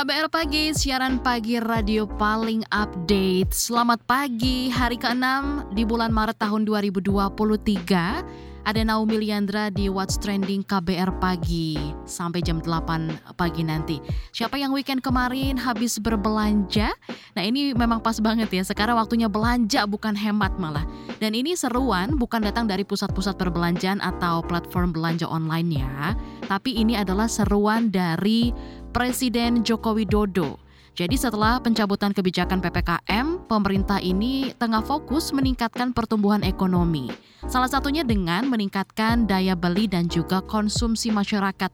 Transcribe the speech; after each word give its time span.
KBR 0.00 0.32
Pagi, 0.32 0.72
siaran 0.72 1.20
pagi 1.20 1.60
radio 1.60 2.08
paling 2.08 2.64
update. 2.72 3.52
Selamat 3.52 4.00
pagi, 4.08 4.72
hari 4.72 4.96
ke-6 4.96 5.76
di 5.76 5.84
bulan 5.84 6.08
Maret 6.08 6.40
tahun 6.40 6.64
2023. 6.64 8.49
Ada 8.60 8.84
Naomi 8.84 9.16
Liandra 9.16 9.72
di 9.72 9.88
What's 9.88 10.20
Trending 10.20 10.68
KBR 10.68 11.16
Pagi 11.16 11.80
sampai 12.04 12.44
jam 12.44 12.60
8 12.60 13.32
pagi 13.32 13.64
nanti. 13.64 13.96
Siapa 14.36 14.60
yang 14.60 14.76
weekend 14.76 15.00
kemarin 15.00 15.56
habis 15.56 15.96
berbelanja? 15.96 16.92
Nah 17.32 17.42
ini 17.42 17.72
memang 17.72 18.04
pas 18.04 18.20
banget 18.20 18.52
ya, 18.52 18.60
sekarang 18.60 19.00
waktunya 19.00 19.32
belanja 19.32 19.88
bukan 19.88 20.12
hemat 20.12 20.52
malah. 20.60 20.84
Dan 21.16 21.32
ini 21.32 21.56
seruan 21.56 22.20
bukan 22.20 22.44
datang 22.44 22.68
dari 22.68 22.84
pusat-pusat 22.84 23.40
perbelanjaan 23.40 24.04
atau 24.04 24.44
platform 24.44 24.92
belanja 24.92 25.24
online 25.24 25.80
ya. 25.80 26.12
Tapi 26.44 26.76
ini 26.76 27.00
adalah 27.00 27.32
seruan 27.32 27.88
dari 27.88 28.52
Presiden 28.92 29.64
Joko 29.64 29.96
Widodo. 29.96 30.69
Jadi 30.98 31.16
setelah 31.16 31.62
pencabutan 31.62 32.10
kebijakan 32.10 32.58
PPKM, 32.58 33.46
pemerintah 33.46 34.02
ini 34.02 34.50
tengah 34.58 34.82
fokus 34.82 35.30
meningkatkan 35.30 35.94
pertumbuhan 35.94 36.42
ekonomi. 36.42 37.08
Salah 37.46 37.70
satunya 37.70 38.04
dengan 38.04 38.50
meningkatkan 38.50 39.24
daya 39.24 39.56
beli 39.56 39.86
dan 39.88 40.10
juga 40.10 40.42
konsumsi 40.44 41.08
masyarakat. 41.08 41.72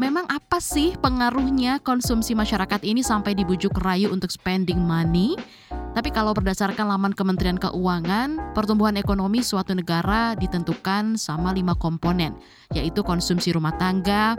Memang 0.00 0.26
apa 0.26 0.58
sih 0.58 0.96
pengaruhnya 0.98 1.78
konsumsi 1.78 2.34
masyarakat 2.34 2.80
ini 2.82 3.04
sampai 3.04 3.36
dibujuk 3.38 3.76
rayu 3.82 4.10
untuk 4.10 4.32
spending 4.34 4.80
money? 4.80 5.36
Tapi 5.92 6.08
kalau 6.08 6.32
berdasarkan 6.32 6.88
laman 6.88 7.12
Kementerian 7.12 7.60
Keuangan, 7.60 8.56
pertumbuhan 8.56 8.96
ekonomi 8.96 9.44
suatu 9.44 9.76
negara 9.76 10.32
ditentukan 10.40 11.20
sama 11.20 11.52
lima 11.52 11.76
komponen, 11.76 12.32
yaitu 12.72 13.04
konsumsi 13.04 13.52
rumah 13.52 13.76
tangga, 13.76 14.34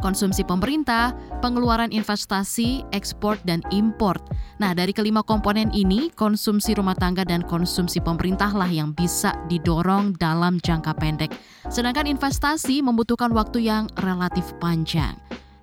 konsumsi 0.00 0.40
pemerintah, 0.46 1.12
pengeluaran 1.44 1.92
investasi, 1.92 2.86
ekspor, 2.96 3.36
dan 3.44 3.60
import. 3.68 4.22
Nah, 4.56 4.72
dari 4.72 4.96
kelima 4.96 5.20
komponen 5.20 5.68
ini, 5.74 6.08
konsumsi 6.14 6.72
rumah 6.72 6.96
tangga 6.96 7.26
dan 7.26 7.44
konsumsi 7.44 8.00
pemerintah 8.00 8.54
lah 8.54 8.70
yang 8.70 8.96
bisa 8.96 9.36
didorong 9.52 10.16
dalam 10.16 10.56
jangka 10.62 10.96
pendek. 10.96 11.34
Sedangkan 11.68 12.08
investasi 12.08 12.80
membutuhkan 12.80 13.34
waktu 13.36 13.68
yang 13.68 13.90
relatif 14.00 14.56
panjang. 14.62 15.18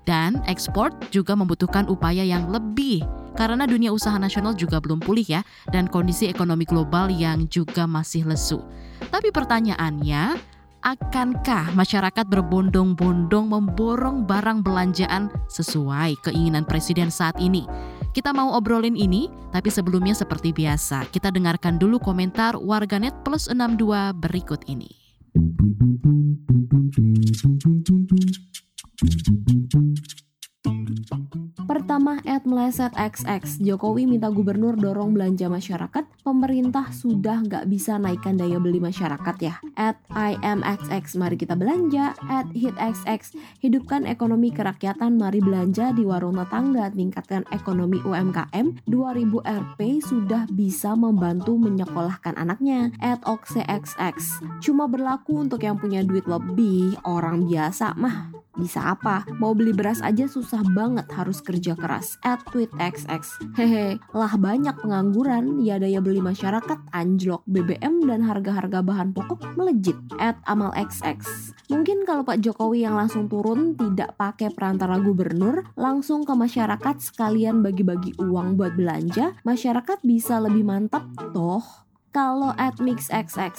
Dan 0.10 0.42
ekspor 0.50 0.90
juga 1.14 1.38
membutuhkan 1.38 1.86
upaya 1.86 2.26
yang 2.26 2.50
lebih 2.50 3.06
karena 3.38 3.70
dunia 3.70 3.94
usaha 3.94 4.18
nasional 4.18 4.58
juga 4.58 4.82
belum 4.82 4.98
pulih 5.00 5.22
ya 5.22 5.42
dan 5.70 5.86
kondisi 5.86 6.26
ekonomi 6.26 6.66
global 6.66 7.14
yang 7.14 7.46
juga 7.46 7.86
masih 7.86 8.26
lesu. 8.26 8.58
Tapi 9.14 9.30
pertanyaannya, 9.30 10.36
akankah 10.90 11.70
masyarakat 11.78 12.26
berbondong-bondong 12.26 13.46
memborong 13.54 14.26
barang 14.26 14.66
belanjaan 14.66 15.30
sesuai 15.46 16.18
keinginan 16.26 16.66
presiden 16.66 17.14
saat 17.14 17.38
ini? 17.38 17.70
Kita 18.10 18.34
mau 18.34 18.58
obrolin 18.58 18.98
ini, 18.98 19.30
tapi 19.54 19.70
sebelumnya 19.70 20.18
seperti 20.18 20.50
biasa, 20.50 21.06
kita 21.14 21.30
dengarkan 21.30 21.78
dulu 21.78 22.02
komentar 22.02 22.58
warganet 22.58 23.14
plus 23.22 23.46
62 23.46 24.18
berikut 24.18 24.66
ini. 24.66 24.90
Pertama, 31.70 32.18
at 32.26 32.50
meleset 32.50 32.98
XX, 32.98 33.62
Jokowi 33.62 34.10
minta 34.10 34.34
gubernur 34.34 34.74
dorong 34.74 35.14
belanja 35.14 35.46
masyarakat, 35.54 36.19
pemerintah 36.30 36.94
sudah 36.94 37.42
nggak 37.42 37.66
bisa 37.66 37.98
naikkan 37.98 38.38
daya 38.38 38.62
beli 38.62 38.78
masyarakat 38.78 39.36
ya. 39.42 39.58
At 39.74 39.98
IMXX, 40.14 41.18
mari 41.18 41.42
kita 41.42 41.58
belanja. 41.58 42.14
At 42.30 42.46
HitXX, 42.54 43.34
hidupkan 43.66 44.06
ekonomi 44.06 44.54
kerakyatan, 44.54 45.18
mari 45.18 45.42
belanja 45.42 45.90
di 45.90 46.06
warung 46.06 46.38
tetangga, 46.38 46.94
tingkatkan 46.94 47.50
ekonomi 47.50 47.98
UMKM. 48.06 48.86
2000 48.86 49.42
RP 49.42 49.80
sudah 50.06 50.46
bisa 50.54 50.94
membantu 50.94 51.58
menyekolahkan 51.58 52.38
anaknya. 52.38 52.94
At 53.02 53.26
OXXX, 53.26 54.46
cuma 54.62 54.86
berlaku 54.86 55.50
untuk 55.50 55.66
yang 55.66 55.82
punya 55.82 56.06
duit 56.06 56.30
lebih, 56.30 56.94
orang 57.10 57.50
biasa 57.50 57.98
mah 57.98 58.40
bisa 58.60 58.92
apa? 58.92 59.24
Mau 59.40 59.56
beli 59.56 59.72
beras 59.72 60.04
aja 60.04 60.28
susah 60.28 60.60
banget 60.76 61.08
harus 61.16 61.40
kerja 61.40 61.80
keras. 61.80 62.20
At 62.28 62.44
tweet 62.52 62.70
XX. 62.76 63.24
Hehe, 63.56 63.88
lah 64.12 64.36
banyak 64.36 64.76
pengangguran, 64.84 65.64
ya 65.64 65.80
daya 65.80 66.04
beli 66.04 66.19
masyarakat 66.20 66.80
anjlok, 66.96 67.42
BBM 67.48 68.06
dan 68.08 68.24
harga-harga 68.24 68.80
bahan 68.80 69.12
pokok 69.12 69.56
melejit. 69.60 69.96
At 70.20 70.40
Amal 70.46 70.72
XX. 70.76 71.20
Mungkin 71.72 72.04
kalau 72.04 72.24
Pak 72.28 72.44
Jokowi 72.44 72.84
yang 72.84 72.96
langsung 72.96 73.28
turun 73.28 73.76
tidak 73.76 74.16
pakai 74.20 74.52
perantara 74.52 75.00
gubernur, 75.00 75.68
langsung 75.80 76.24
ke 76.24 76.34
masyarakat 76.36 76.96
sekalian 77.00 77.64
bagi-bagi 77.64 78.18
uang 78.20 78.60
buat 78.60 78.76
belanja, 78.76 79.40
masyarakat 79.44 80.00
bisa 80.04 80.40
lebih 80.44 80.68
mantap 80.68 81.08
toh 81.32 81.90
kalau 82.10 82.58
at 82.58 82.82
Mix 82.82 83.14
XX, 83.14 83.54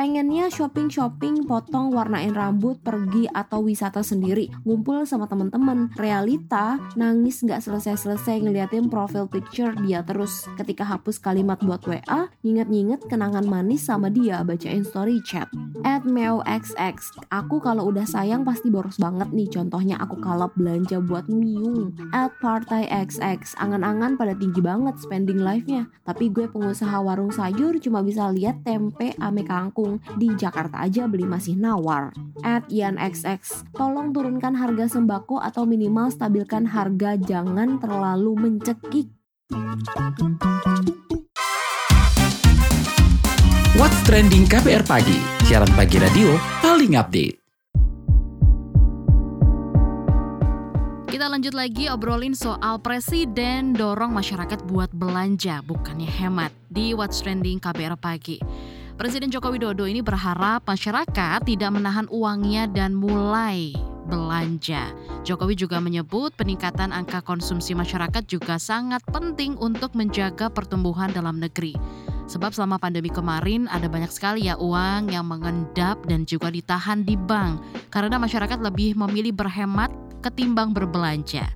pengennya 0.00 0.48
shopping-shopping, 0.48 1.44
potong, 1.44 1.92
warnain 1.92 2.32
rambut, 2.32 2.80
pergi 2.80 3.28
atau 3.36 3.60
wisata 3.60 4.00
sendiri, 4.00 4.48
ngumpul 4.64 5.04
sama 5.04 5.28
teman-teman. 5.28 5.92
Realita, 5.92 6.80
nangis 6.96 7.44
nggak 7.44 7.60
selesai-selesai 7.60 8.40
ngeliatin 8.40 8.88
profile 8.88 9.28
picture 9.28 9.76
dia 9.84 10.00
terus. 10.00 10.48
Ketika 10.56 10.88
hapus 10.88 11.20
kalimat 11.20 11.60
buat 11.60 11.84
WA, 11.84 12.32
nginget-nginget 12.40 13.12
kenangan 13.12 13.44
manis 13.44 13.84
sama 13.84 14.08
dia 14.08 14.40
bacain 14.40 14.88
story 14.88 15.20
chat. 15.20 15.52
At 15.84 16.08
XX, 16.08 16.96
aku 17.28 17.60
kalau 17.60 17.92
udah 17.92 18.08
sayang 18.08 18.40
pasti 18.40 18.72
boros 18.72 18.96
banget 18.96 19.28
nih. 19.36 19.52
Contohnya 19.52 20.00
aku 20.00 20.16
kalap 20.24 20.56
belanja 20.56 20.96
buat 21.04 21.28
miung. 21.28 21.92
At 22.16 22.32
Partai 22.40 22.88
XX, 22.88 23.52
angan-angan 23.60 24.16
pada 24.16 24.32
tinggi 24.32 24.64
banget 24.64 24.96
spending 24.96 25.44
life-nya. 25.44 25.92
Tapi 26.08 26.32
gue 26.32 26.48
pengusaha 26.48 27.04
warung 27.04 27.28
sayur 27.28 27.76
cuma 27.84 28.00
bisa 28.00 28.32
lihat 28.32 28.64
tempe 28.64 29.12
ame 29.20 29.44
kangkung 29.44 29.89
di 30.14 30.30
Jakarta 30.36 30.84
aja 30.84 31.08
beli 31.08 31.24
masih 31.24 31.56
nawar. 31.56 32.14
At 32.44 32.68
Ian 32.70 33.00
XX, 33.00 33.64
tolong 33.74 34.14
turunkan 34.14 34.54
harga 34.54 34.86
sembako 34.86 35.40
atau 35.40 35.64
minimal 35.64 36.12
stabilkan 36.12 36.68
harga 36.68 37.16
jangan 37.18 37.80
terlalu 37.80 38.36
mencekik. 38.36 39.08
What's 43.80 43.96
Trending 44.04 44.44
KBR 44.44 44.84
Pagi, 44.84 45.18
siaran 45.48 45.72
pagi 45.72 45.96
radio 45.96 46.36
paling 46.60 47.00
update. 47.00 47.40
Kita 51.10 51.26
lanjut 51.26 51.52
lagi 51.52 51.84
obrolin 51.90 52.32
soal 52.32 52.78
presiden 52.80 53.76
dorong 53.76 54.14
masyarakat 54.14 54.62
buat 54.68 54.88
belanja, 54.94 55.60
bukannya 55.66 56.08
hemat 56.08 56.48
di 56.70 56.96
What's 56.96 57.20
Trending 57.20 57.58
KBR 57.60 57.98
Pagi. 57.98 58.38
Presiden 59.00 59.32
Joko 59.32 59.48
Widodo 59.48 59.88
ini 59.88 60.04
berharap 60.04 60.68
masyarakat 60.68 61.48
tidak 61.48 61.72
menahan 61.72 62.04
uangnya 62.12 62.68
dan 62.68 62.92
mulai 62.92 63.72
belanja. 64.04 64.92
Jokowi 65.24 65.56
juga 65.56 65.80
menyebut 65.80 66.36
peningkatan 66.36 66.92
angka 66.92 67.24
konsumsi 67.24 67.72
masyarakat 67.72 68.20
juga 68.28 68.60
sangat 68.60 69.00
penting 69.08 69.56
untuk 69.56 69.96
menjaga 69.96 70.52
pertumbuhan 70.52 71.08
dalam 71.16 71.40
negeri. 71.40 71.72
Sebab 72.28 72.52
selama 72.52 72.76
pandemi 72.76 73.08
kemarin 73.08 73.72
ada 73.72 73.88
banyak 73.88 74.12
sekali 74.12 74.52
ya 74.52 74.60
uang 74.60 75.08
yang 75.08 75.24
mengendap 75.24 75.96
dan 76.04 76.28
juga 76.28 76.52
ditahan 76.52 77.00
di 77.00 77.16
bank 77.16 77.56
karena 77.88 78.20
masyarakat 78.20 78.60
lebih 78.60 79.00
memilih 79.00 79.32
berhemat 79.32 79.88
ketimbang 80.20 80.76
berbelanja. 80.76 81.48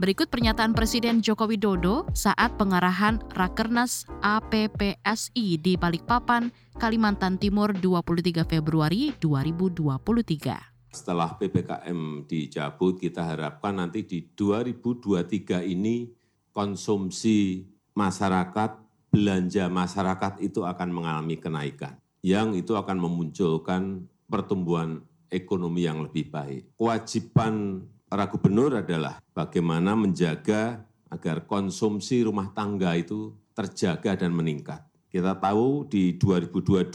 Berikut 0.00 0.32
pernyataan 0.32 0.72
Presiden 0.72 1.20
Joko 1.20 1.44
Widodo 1.44 2.08
saat 2.16 2.56
pengarahan 2.56 3.20
Rakernas 3.36 4.08
APPSI 4.24 5.60
di 5.60 5.76
Balikpapan, 5.76 6.48
Kalimantan 6.80 7.36
Timur 7.36 7.76
23 7.76 8.48
Februari 8.48 9.12
2023. 9.20 10.88
Setelah 10.88 11.36
PPKM 11.36 12.24
dicabut, 12.24 12.96
kita 12.96 13.28
harapkan 13.28 13.76
nanti 13.76 14.08
di 14.08 14.24
2023 14.24 15.68
ini 15.68 16.08
konsumsi 16.48 17.68
masyarakat, 17.92 18.80
belanja 19.12 19.68
masyarakat 19.68 20.40
itu 20.40 20.64
akan 20.64 20.96
mengalami 20.96 21.36
kenaikan. 21.36 22.00
Yang 22.24 22.64
itu 22.64 22.72
akan 22.72 22.96
memunculkan 22.96 24.08
pertumbuhan 24.32 25.04
ekonomi 25.28 25.84
yang 25.84 26.00
lebih 26.00 26.32
baik. 26.32 26.72
Kewajiban 26.80 27.84
para 28.10 28.26
gubernur 28.26 28.74
adalah 28.74 29.22
bagaimana 29.30 29.94
menjaga 29.94 30.82
agar 31.06 31.46
konsumsi 31.46 32.26
rumah 32.26 32.50
tangga 32.50 32.98
itu 32.98 33.30
terjaga 33.54 34.18
dan 34.18 34.34
meningkat. 34.34 34.82
Kita 35.06 35.38
tahu 35.38 35.86
di 35.86 36.18
2022 36.18 36.90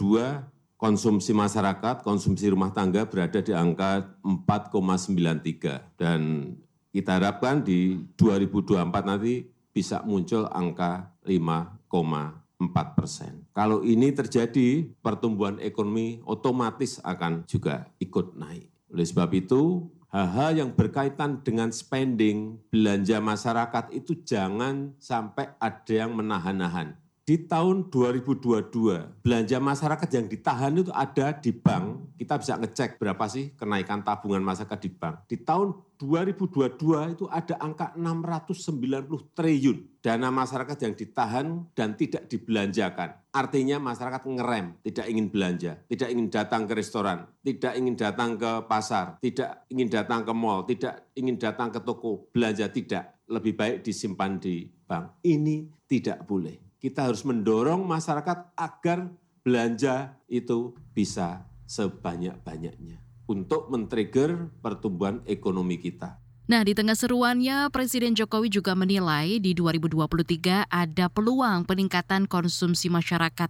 konsumsi 0.75 1.31
masyarakat, 1.31 2.03
konsumsi 2.03 2.51
rumah 2.51 2.75
tangga 2.75 3.07
berada 3.07 3.39
di 3.39 3.55
angka 3.55 4.11
4,93 4.27 5.95
dan 5.95 6.51
kita 6.91 7.15
harapkan 7.15 7.63
di 7.63 8.03
2024 8.19 8.91
nanti 9.07 9.47
bisa 9.71 10.03
muncul 10.03 10.47
angka 10.51 11.15
5,4 11.27 12.95
persen. 12.95 13.43
Kalau 13.51 13.83
ini 13.83 14.11
terjadi, 14.15 14.87
pertumbuhan 14.99 15.59
ekonomi 15.59 16.23
otomatis 16.23 16.99
akan 17.03 17.43
juga 17.47 17.87
ikut 17.99 18.39
naik. 18.39 18.71
Oleh 18.95 19.03
sebab 19.03 19.27
itu, 19.35 19.91
hal-hal 20.15 20.51
yang 20.63 20.71
berkaitan 20.71 21.43
dengan 21.43 21.75
spending, 21.75 22.55
belanja 22.71 23.19
masyarakat 23.19 23.91
itu 23.91 24.15
jangan 24.23 24.95
sampai 24.95 25.51
ada 25.59 25.91
yang 25.91 26.15
menahan-nahan 26.15 26.95
di 27.25 27.41
tahun 27.41 27.89
2022 27.89 29.25
belanja 29.25 29.57
masyarakat 29.57 30.09
yang 30.13 30.29
ditahan 30.29 30.77
itu 30.77 30.93
ada 30.93 31.33
di 31.33 31.49
bank. 31.49 32.13
Kita 32.21 32.37
bisa 32.37 32.53
ngecek 32.61 33.01
berapa 33.01 33.25
sih 33.25 33.57
kenaikan 33.57 34.05
tabungan 34.05 34.45
masyarakat 34.45 34.77
di 34.77 34.89
bank. 34.93 35.25
Di 35.25 35.41
tahun 35.41 35.73
2022 35.97 37.17
itu 37.17 37.25
ada 37.25 37.57
angka 37.57 37.97
690 37.97 39.33
triliun 39.33 39.77
dana 40.05 40.29
masyarakat 40.29 40.77
yang 40.85 40.93
ditahan 40.93 41.65
dan 41.73 41.97
tidak 41.97 42.29
dibelanjakan. 42.29 43.17
Artinya 43.33 43.81
masyarakat 43.81 44.21
ngerem, 44.21 44.77
tidak 44.85 45.05
ingin 45.09 45.27
belanja, 45.33 45.81
tidak 45.89 46.09
ingin 46.13 46.29
datang 46.29 46.69
ke 46.69 46.73
restoran, 46.77 47.25
tidak 47.41 47.73
ingin 47.73 47.97
datang 47.97 48.37
ke 48.37 48.51
pasar, 48.69 49.17
tidak 49.17 49.65
ingin 49.73 49.89
datang 49.89 50.21
ke 50.21 50.31
mall, 50.31 50.61
tidak 50.69 51.09
ingin 51.17 51.41
datang 51.41 51.73
ke 51.73 51.81
toko 51.81 52.29
belanja, 52.29 52.69
tidak. 52.69 53.17
Lebih 53.25 53.57
baik 53.57 53.77
disimpan 53.81 54.37
di 54.37 54.69
bank. 54.85 55.25
Ini 55.25 55.89
tidak 55.89 56.29
boleh 56.29 56.64
kita 56.85 57.09
harus 57.09 57.25
mendorong 57.25 57.81
masyarakat 57.81 58.53
agar 58.53 59.09
belanja 59.41 60.21
itu 60.29 60.77
bisa 60.93 61.49
sebanyak-banyaknya 61.65 63.01
untuk 63.25 63.73
men-trigger 63.73 64.53
pertumbuhan 64.61 65.25
ekonomi 65.25 65.81
kita. 65.81 66.21
Nah, 66.45 66.61
di 66.61 66.77
tengah 66.77 66.93
seruannya, 66.93 67.73
Presiden 67.73 68.13
Jokowi 68.13 68.53
juga 68.53 68.77
menilai 68.77 69.41
di 69.41 69.57
2023 69.57 70.69
ada 70.69 71.09
peluang 71.09 71.65
peningkatan 71.65 72.29
konsumsi 72.29 72.85
masyarakat. 72.85 73.49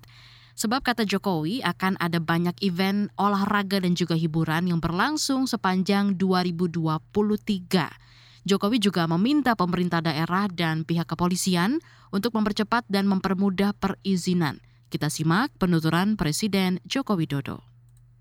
Sebab 0.56 0.80
kata 0.80 1.04
Jokowi 1.04 1.60
akan 1.60 2.00
ada 2.00 2.24
banyak 2.24 2.56
event 2.64 3.12
olahraga 3.20 3.84
dan 3.84 4.00
juga 4.00 4.16
hiburan 4.16 4.72
yang 4.72 4.80
berlangsung 4.80 5.44
sepanjang 5.44 6.16
2023. 6.16 8.05
Jokowi 8.46 8.78
juga 8.78 9.10
meminta 9.10 9.58
pemerintah 9.58 10.06
daerah 10.06 10.46
dan 10.46 10.86
pihak 10.86 11.10
kepolisian 11.10 11.82
untuk 12.14 12.38
mempercepat 12.38 12.86
dan 12.86 13.10
mempermudah 13.10 13.74
perizinan. 13.74 14.62
Kita 14.94 15.10
simak 15.10 15.50
penuturan 15.58 16.14
Presiden 16.14 16.78
Joko 16.86 17.18
Widodo. 17.18 17.66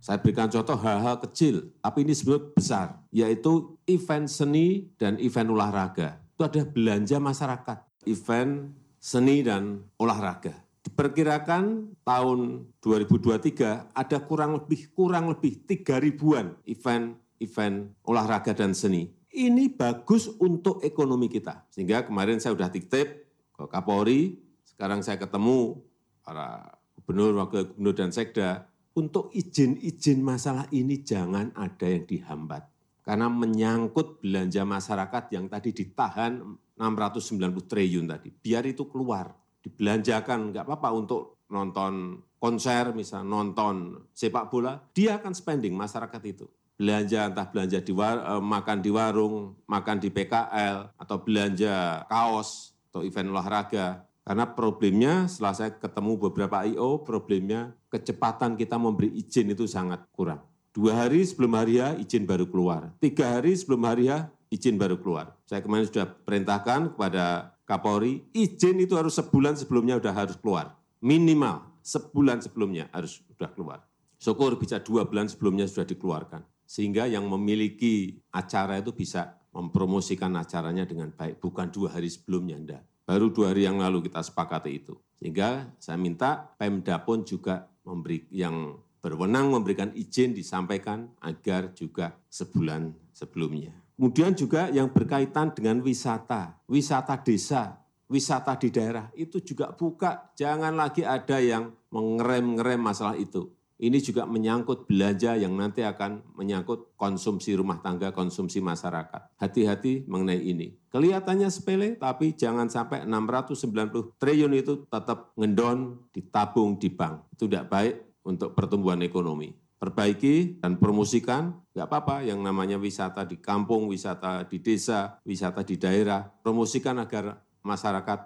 Saya 0.01 0.17
berikan 0.25 0.49
contoh 0.49 0.81
hal-hal 0.81 1.21
kecil, 1.29 1.77
tapi 1.85 2.09
ini 2.09 2.17
sebenarnya 2.17 2.57
besar, 2.57 2.89
yaitu 3.13 3.77
event 3.85 4.25
seni 4.25 4.89
dan 4.97 5.21
event 5.21 5.53
olahraga. 5.53 6.17
Itu 6.33 6.49
ada 6.49 6.65
belanja 6.65 7.21
masyarakat, 7.21 7.79
event 8.09 8.73
seni 8.97 9.45
dan 9.45 9.85
olahraga. 10.01 10.57
Diperkirakan 10.89 11.93
tahun 12.01 12.65
2023 12.81 13.93
ada 13.93 14.19
kurang 14.25 14.57
lebih 14.57 14.89
kurang 14.97 15.29
lebih 15.37 15.69
3 15.69 16.01
ribuan 16.01 16.57
event 16.65 17.13
event 17.41 17.93
olahraga 18.09 18.57
dan 18.57 18.73
seni 18.73 19.09
ini 19.35 19.67
bagus 19.67 20.31
untuk 20.39 20.79
ekonomi 20.87 21.27
kita. 21.27 21.67
Sehingga 21.75 22.07
kemarin 22.07 22.39
saya 22.39 22.55
sudah 22.55 22.71
titip 22.71 23.27
ke 23.51 23.65
Kapolri, 23.67 24.39
sekarang 24.63 25.03
saya 25.03 25.19
ketemu 25.19 25.83
para 26.23 26.79
gubernur, 26.95 27.43
wakil 27.43 27.75
gubernur, 27.75 27.95
dan 27.99 28.15
sekda, 28.15 28.71
untuk 28.95 29.35
izin-izin 29.35 30.23
masalah 30.23 30.71
ini 30.71 31.03
jangan 31.03 31.51
ada 31.59 31.87
yang 31.91 32.07
dihambat. 32.07 32.63
Karena 33.05 33.29
menyangkut 33.29 34.25
belanja 34.25 34.65
masyarakat 34.65 35.25
yang 35.35 35.51
tadi 35.51 35.77
ditahan 35.77 36.41
690 36.79 37.69
triliun 37.69 38.07
tadi. 38.09 38.33
Biar 38.33 38.65
itu 38.65 38.89
keluar, 38.89 39.35
dibelanjakan, 39.61 40.55
nggak 40.55 40.65
apa-apa 40.65 40.89
untuk 40.95 41.45
nonton 41.53 42.23
konser, 42.41 42.97
misalnya 42.97 43.29
nonton 43.29 44.09
sepak 44.17 44.49
bola, 44.49 44.81
dia 44.97 45.21
akan 45.21 45.37
spending 45.37 45.77
masyarakat 45.77 46.23
itu 46.25 46.49
belanja 46.75 47.31
entah 47.31 47.47
belanja 47.47 47.79
di 47.79 47.93
war, 47.95 48.19
eh, 48.19 48.43
makan 48.43 48.79
di 48.83 48.91
warung, 48.91 49.55
makan 49.71 49.97
di 50.03 50.11
PKL, 50.11 50.91
atau 50.99 51.17
belanja 51.23 52.03
kaos 52.11 52.75
atau 52.91 53.07
event 53.07 53.31
olahraga. 53.31 54.07
Karena 54.25 54.49
problemnya 54.49 55.29
setelah 55.29 55.53
saya 55.53 55.71
ketemu 55.77 56.17
beberapa 56.17 56.65
I.O., 56.65 57.05
problemnya 57.05 57.77
kecepatan 57.93 58.57
kita 58.57 58.81
memberi 58.81 59.13
izin 59.13 59.53
itu 59.53 59.69
sangat 59.69 60.01
kurang. 60.17 60.41
Dua 60.75 61.07
hari 61.07 61.23
sebelum 61.23 61.55
hari 61.55 61.79
ya 61.79 61.95
izin 61.95 62.25
baru 62.25 62.49
keluar. 62.49 62.91
Tiga 62.99 63.37
hari 63.39 63.55
sebelum 63.55 63.85
hari 63.85 64.11
ya 64.11 64.33
izin 64.49 64.81
baru 64.81 64.99
keluar. 64.99 65.37
Saya 65.45 65.61
kemarin 65.61 65.87
sudah 65.87 66.09
perintahkan 66.09 66.97
kepada 66.97 67.55
Kapolri, 67.69 68.25
izin 68.33 68.81
itu 68.81 68.97
harus 68.97 69.15
sebulan 69.17 69.61
sebelumnya 69.61 70.01
sudah 70.01 70.15
harus 70.17 70.37
keluar. 70.41 70.73
Minimal 71.05 71.85
sebulan 71.85 72.41
sebelumnya 72.41 72.89
harus 72.97 73.21
sudah 73.29 73.53
keluar. 73.53 73.85
Syukur 74.17 74.57
bisa 74.57 74.81
dua 74.81 75.05
bulan 75.05 75.29
sebelumnya 75.29 75.69
sudah 75.69 75.85
dikeluarkan 75.85 76.54
sehingga 76.65 77.07
yang 77.07 77.29
memiliki 77.29 78.19
acara 78.33 78.81
itu 78.81 78.93
bisa 78.93 79.41
mempromosikan 79.55 80.35
acaranya 80.35 80.83
dengan 80.85 81.15
baik, 81.15 81.39
bukan 81.39 81.71
dua 81.71 81.95
hari 81.95 82.11
sebelumnya, 82.11 82.59
enggak. 82.59 82.83
Baru 83.05 83.31
dua 83.31 83.53
hari 83.53 83.69
yang 83.69 83.79
lalu 83.79 84.03
kita 84.09 84.25
sepakati 84.25 84.73
itu. 84.73 84.97
Sehingga 85.15 85.71
saya 85.79 86.01
minta 86.01 86.57
Pemda 86.59 86.99
pun 87.05 87.23
juga 87.23 87.69
memberi 87.85 88.27
yang 88.33 88.81
berwenang 89.05 89.53
memberikan 89.53 89.93
izin 89.93 90.33
disampaikan 90.33 91.13
agar 91.21 91.77
juga 91.77 92.17
sebulan 92.33 92.97
sebelumnya. 93.13 93.77
Kemudian 93.95 94.33
juga 94.35 94.73
yang 94.73 94.91
berkaitan 94.91 95.55
dengan 95.55 95.85
wisata, 95.85 96.59
wisata 96.67 97.21
desa, 97.21 97.79
wisata 98.09 98.57
di 98.59 98.73
daerah 98.73 99.07
itu 99.15 99.39
juga 99.45 99.71
buka. 99.71 100.33
Jangan 100.35 100.75
lagi 100.75 101.05
ada 101.05 101.39
yang 101.39 101.71
mengerem-ngerem 101.93 102.81
masalah 102.81 103.15
itu. 103.15 103.53
Ini 103.75 103.99
juga 103.99 104.23
menyangkut 104.23 104.87
belanja 104.87 105.35
yang 105.35 105.59
nanti 105.59 105.83
akan 105.83 106.23
menyangkut 106.39 106.95
konsumsi 106.95 107.59
rumah 107.59 107.83
tangga, 107.83 108.15
konsumsi 108.15 108.63
masyarakat. 108.63 109.35
Hati-hati 109.35 110.07
mengenai 110.07 110.39
ini. 110.47 110.79
Kelihatannya 110.95 111.51
sepele, 111.51 111.99
tapi 111.99 112.39
jangan 112.39 112.71
sampai 112.71 113.03
690 113.03 114.15
triliun 114.15 114.55
itu 114.55 114.87
tetap 114.87 115.35
ngendon, 115.35 116.07
ditabung 116.15 116.79
di 116.79 116.87
bank. 116.87 117.35
Itu 117.35 117.51
tidak 117.51 117.67
baik 117.67 117.95
untuk 118.23 118.55
pertumbuhan 118.55 119.03
ekonomi. 119.03 119.51
Perbaiki 119.75 120.63
dan 120.63 120.79
promosikan, 120.79 121.51
nggak 121.75 121.89
apa-apa 121.91 122.23
yang 122.23 122.39
namanya 122.41 122.79
wisata 122.79 123.27
di 123.27 123.43
kampung, 123.43 123.91
wisata 123.91 124.47
di 124.47 124.63
desa, 124.63 125.19
wisata 125.27 125.67
di 125.67 125.75
daerah. 125.75 126.23
Promosikan 126.23 127.03
agar 127.03 127.43
masyarakat 127.67 128.19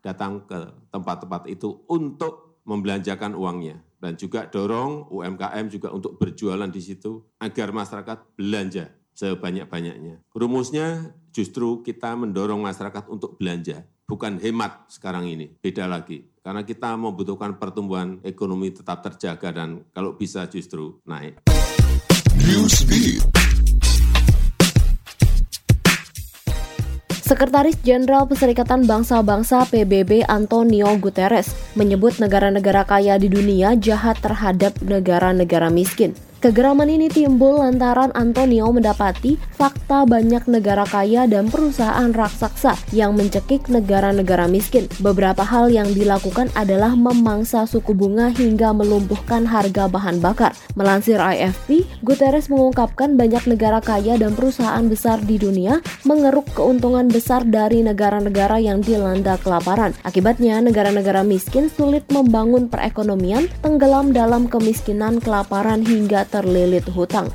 datang 0.00 0.48
ke 0.48 0.88
tempat-tempat 0.88 1.44
itu 1.52 1.84
untuk 1.92 2.64
membelanjakan 2.64 3.36
uangnya 3.36 3.84
dan 4.04 4.20
juga 4.20 4.44
dorong 4.44 5.08
UMKM 5.08 5.72
juga 5.72 5.88
untuk 5.96 6.20
berjualan 6.20 6.68
di 6.68 6.84
situ 6.84 7.24
agar 7.40 7.72
masyarakat 7.72 8.36
belanja 8.36 8.92
sebanyak-banyaknya. 9.16 10.20
Rumusnya 10.36 11.16
justru 11.32 11.80
kita 11.80 12.12
mendorong 12.12 12.60
masyarakat 12.60 13.08
untuk 13.08 13.40
belanja, 13.40 13.80
bukan 14.04 14.36
hemat 14.44 14.92
sekarang 14.92 15.24
ini, 15.24 15.56
beda 15.56 15.88
lagi. 15.88 16.28
Karena 16.44 16.60
kita 16.60 16.92
membutuhkan 17.00 17.56
pertumbuhan 17.56 18.20
ekonomi 18.20 18.68
tetap 18.76 19.00
terjaga 19.00 19.64
dan 19.64 19.88
kalau 19.96 20.20
bisa 20.20 20.44
justru 20.52 21.00
naik. 21.08 21.40
Newsbeat. 22.36 23.33
Sekretaris 27.34 27.74
Jenderal 27.82 28.30
Perserikatan 28.30 28.86
Bangsa-Bangsa 28.86 29.66
PBB 29.66 30.22
Antonio 30.30 30.86
Guterres 31.02 31.50
menyebut 31.74 32.22
negara-negara 32.22 32.86
kaya 32.86 33.18
di 33.18 33.26
dunia 33.26 33.74
jahat 33.74 34.22
terhadap 34.22 34.78
negara-negara 34.78 35.66
miskin. 35.66 36.14
Kegeraman 36.44 36.92
ini 36.92 37.08
timbul 37.08 37.56
lantaran 37.56 38.12
Antonio 38.12 38.68
mendapati 38.68 39.40
fakta 39.56 40.04
banyak 40.04 40.44
negara 40.44 40.84
kaya 40.84 41.24
dan 41.24 41.48
perusahaan 41.48 42.12
raksasa 42.12 42.76
yang 42.92 43.16
mencekik 43.16 43.64
negara-negara 43.72 44.44
miskin. 44.44 44.84
Beberapa 45.00 45.40
hal 45.40 45.72
yang 45.72 45.88
dilakukan 45.96 46.52
adalah 46.52 46.92
memangsa 46.92 47.64
suku 47.64 47.96
bunga 47.96 48.28
hingga 48.28 48.76
melumpuhkan 48.76 49.48
harga 49.48 49.88
bahan 49.88 50.20
bakar. 50.20 50.52
Melansir 50.76 51.16
IFP, 51.16 51.88
Guterres 52.04 52.52
mengungkapkan 52.52 53.16
banyak 53.16 53.48
negara 53.48 53.80
kaya 53.80 54.20
dan 54.20 54.36
perusahaan 54.36 54.84
besar 54.84 55.24
di 55.24 55.40
dunia 55.40 55.80
mengeruk 56.04 56.44
keuntungan 56.52 57.08
besar 57.08 57.48
dari 57.48 57.80
negara-negara 57.80 58.60
yang 58.60 58.84
dilanda 58.84 59.40
kelaparan. 59.40 59.96
Akibatnya, 60.04 60.60
negara-negara 60.60 61.24
miskin 61.24 61.72
sulit 61.72 62.04
membangun 62.12 62.68
perekonomian, 62.68 63.48
tenggelam 63.64 64.12
dalam 64.12 64.44
kemiskinan, 64.44 65.24
kelaparan 65.24 65.80
hingga 65.80 66.33
terlilit 66.34 66.90
hutang. 66.90 67.30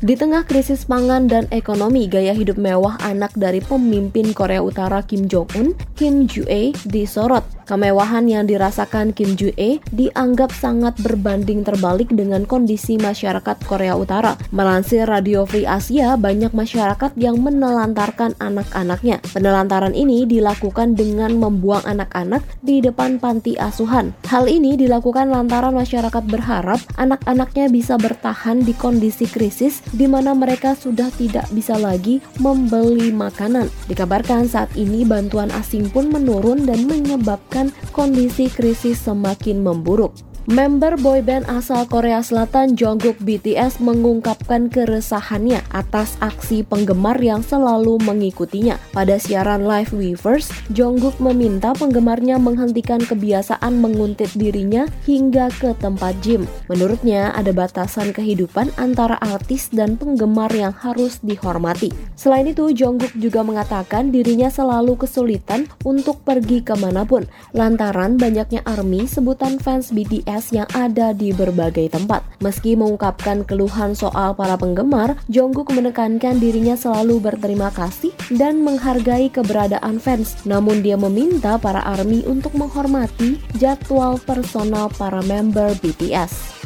Di 0.00 0.16
tengah 0.16 0.46
krisis 0.48 0.88
pangan 0.88 1.28
dan 1.28 1.44
ekonomi, 1.52 2.08
gaya 2.08 2.32
hidup 2.32 2.56
mewah 2.56 2.96
anak 3.04 3.34
dari 3.36 3.60
pemimpin 3.60 4.32
Korea 4.32 4.64
Utara 4.64 5.04
Kim 5.04 5.28
Jong-un, 5.28 5.76
Kim 5.98 6.24
Ju-e, 6.24 6.72
disorot. 6.88 7.57
Kemewahan 7.68 8.24
yang 8.24 8.48
dirasakan 8.48 9.12
Kim 9.12 9.36
Joo-e 9.36 9.76
dianggap 9.92 10.56
sangat 10.56 10.96
berbanding 11.04 11.60
terbalik 11.68 12.08
dengan 12.08 12.48
kondisi 12.48 12.96
masyarakat 12.96 13.60
Korea 13.68 13.92
Utara. 13.92 14.40
Melansir 14.56 15.04
Radio 15.04 15.44
Free 15.44 15.68
Asia, 15.68 16.16
banyak 16.16 16.56
masyarakat 16.56 17.12
yang 17.20 17.36
menelantarkan 17.44 18.40
anak-anaknya. 18.40 19.20
Penelantaran 19.36 19.92
ini 19.92 20.24
dilakukan 20.24 20.96
dengan 20.96 21.36
membuang 21.36 21.84
anak-anak 21.84 22.40
di 22.64 22.80
depan 22.80 23.20
panti 23.20 23.60
asuhan. 23.60 24.16
Hal 24.24 24.48
ini 24.48 24.80
dilakukan 24.80 25.28
lantaran 25.28 25.76
masyarakat 25.76 26.24
berharap 26.24 26.80
anak-anaknya 26.96 27.68
bisa 27.68 28.00
bertahan 28.00 28.64
di 28.64 28.72
kondisi 28.72 29.28
krisis 29.28 29.84
di 29.92 30.08
mana 30.08 30.32
mereka 30.32 30.72
sudah 30.72 31.12
tidak 31.20 31.44
bisa 31.52 31.76
lagi 31.76 32.24
membeli 32.40 33.12
makanan. 33.12 33.68
Dikabarkan 33.92 34.48
saat 34.48 34.72
ini 34.72 35.04
bantuan 35.04 35.52
asing 35.52 35.92
pun 35.92 36.08
menurun 36.08 36.64
dan 36.64 36.88
menyebabkan 36.88 37.57
kondisi 37.90 38.46
krisis 38.46 39.02
semakin 39.02 39.58
memburuk. 39.58 40.27
Member 40.48 40.96
boyband 40.96 41.44
asal 41.44 41.84
Korea 41.84 42.24
Selatan 42.24 42.72
Jungkook 42.72 43.20
BTS 43.20 43.84
mengungkapkan 43.84 44.72
keresahannya 44.72 45.60
atas 45.68 46.16
aksi 46.24 46.64
penggemar 46.64 47.20
yang 47.20 47.44
selalu 47.44 48.00
mengikutinya. 48.00 48.80
Pada 48.96 49.20
siaran 49.20 49.68
live 49.68 49.92
Weverse, 49.92 50.48
Jungkook 50.72 51.20
meminta 51.20 51.76
penggemarnya 51.76 52.40
menghentikan 52.40 52.96
kebiasaan 52.96 53.76
menguntit 53.76 54.32
dirinya 54.40 54.88
hingga 55.04 55.52
ke 55.52 55.76
tempat 55.84 56.16
gym. 56.24 56.48
Menurutnya, 56.72 57.28
ada 57.36 57.52
batasan 57.52 58.16
kehidupan 58.16 58.72
antara 58.80 59.20
artis 59.20 59.68
dan 59.68 60.00
penggemar 60.00 60.48
yang 60.56 60.72
harus 60.72 61.20
dihormati. 61.20 61.92
Selain 62.16 62.48
itu, 62.48 62.72
Jungkook 62.72 63.12
juga 63.20 63.44
mengatakan 63.44 64.08
dirinya 64.08 64.48
selalu 64.48 64.96
kesulitan 64.96 65.68
untuk 65.84 66.24
pergi 66.24 66.64
ke 66.64 66.72
mana 66.72 67.04
pun 67.04 67.28
lantaran 67.52 68.16
banyaknya 68.16 68.64
ARMY 68.64 69.04
sebutan 69.04 69.60
fans 69.60 69.92
BTS 69.92 70.37
yang 70.54 70.70
ada 70.72 71.10
di 71.10 71.34
berbagai 71.34 71.90
tempat. 71.90 72.22
Meski 72.38 72.78
mengungkapkan 72.78 73.42
keluhan 73.42 73.98
soal 73.98 74.38
para 74.38 74.54
penggemar, 74.54 75.18
Jungkook 75.26 75.74
menekankan 75.74 76.38
dirinya 76.38 76.78
selalu 76.78 77.18
berterima 77.18 77.74
kasih 77.74 78.14
dan 78.38 78.62
menghargai 78.62 79.26
keberadaan 79.28 79.98
fans. 79.98 80.38
Namun 80.46 80.86
dia 80.86 80.94
meminta 80.94 81.58
para 81.58 81.82
ARMY 81.82 82.22
untuk 82.30 82.54
menghormati 82.54 83.42
jadwal 83.58 84.22
personal 84.22 84.86
para 84.94 85.18
member 85.26 85.74
BTS. 85.82 86.58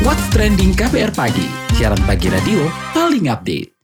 What's 0.00 0.26
Trending 0.32 0.72
KPR 0.78 1.12
Pagi, 1.12 1.44
siaran 1.76 2.00
pagi 2.08 2.32
radio 2.32 2.64
paling 2.96 3.28
update. 3.28 3.79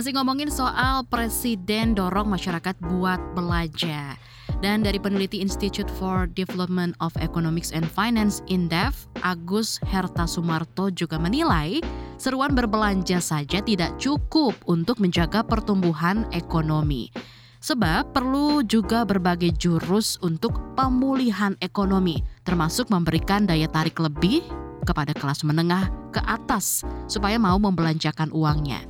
Masih 0.00 0.16
ngomongin 0.16 0.48
soal 0.48 1.04
presiden 1.12 1.92
dorong 1.92 2.32
masyarakat 2.32 2.72
buat 2.88 3.20
belanja. 3.36 4.16
Dan 4.64 4.80
dari 4.80 4.96
peneliti 4.96 5.44
Institute 5.44 5.92
for 6.00 6.24
Development 6.24 6.96
of 7.04 7.12
Economics 7.20 7.68
and 7.76 7.84
Finance 7.84 8.40
INDEF, 8.48 9.04
Agus 9.20 9.76
Herta 9.84 10.24
Sumarto 10.24 10.88
juga 10.88 11.20
menilai 11.20 11.84
seruan 12.16 12.56
berbelanja 12.56 13.20
saja 13.20 13.60
tidak 13.60 13.92
cukup 14.00 14.56
untuk 14.64 15.04
menjaga 15.04 15.44
pertumbuhan 15.44 16.24
ekonomi. 16.32 17.12
Sebab 17.60 18.16
perlu 18.16 18.64
juga 18.64 19.04
berbagai 19.04 19.52
jurus 19.60 20.16
untuk 20.24 20.56
pemulihan 20.80 21.60
ekonomi, 21.60 22.24
termasuk 22.48 22.88
memberikan 22.88 23.44
daya 23.44 23.68
tarik 23.68 24.00
lebih 24.00 24.40
kepada 24.88 25.12
kelas 25.12 25.44
menengah 25.44 25.92
ke 26.08 26.24
atas 26.24 26.88
supaya 27.04 27.36
mau 27.36 27.60
membelanjakan 27.60 28.32
uangnya. 28.32 28.80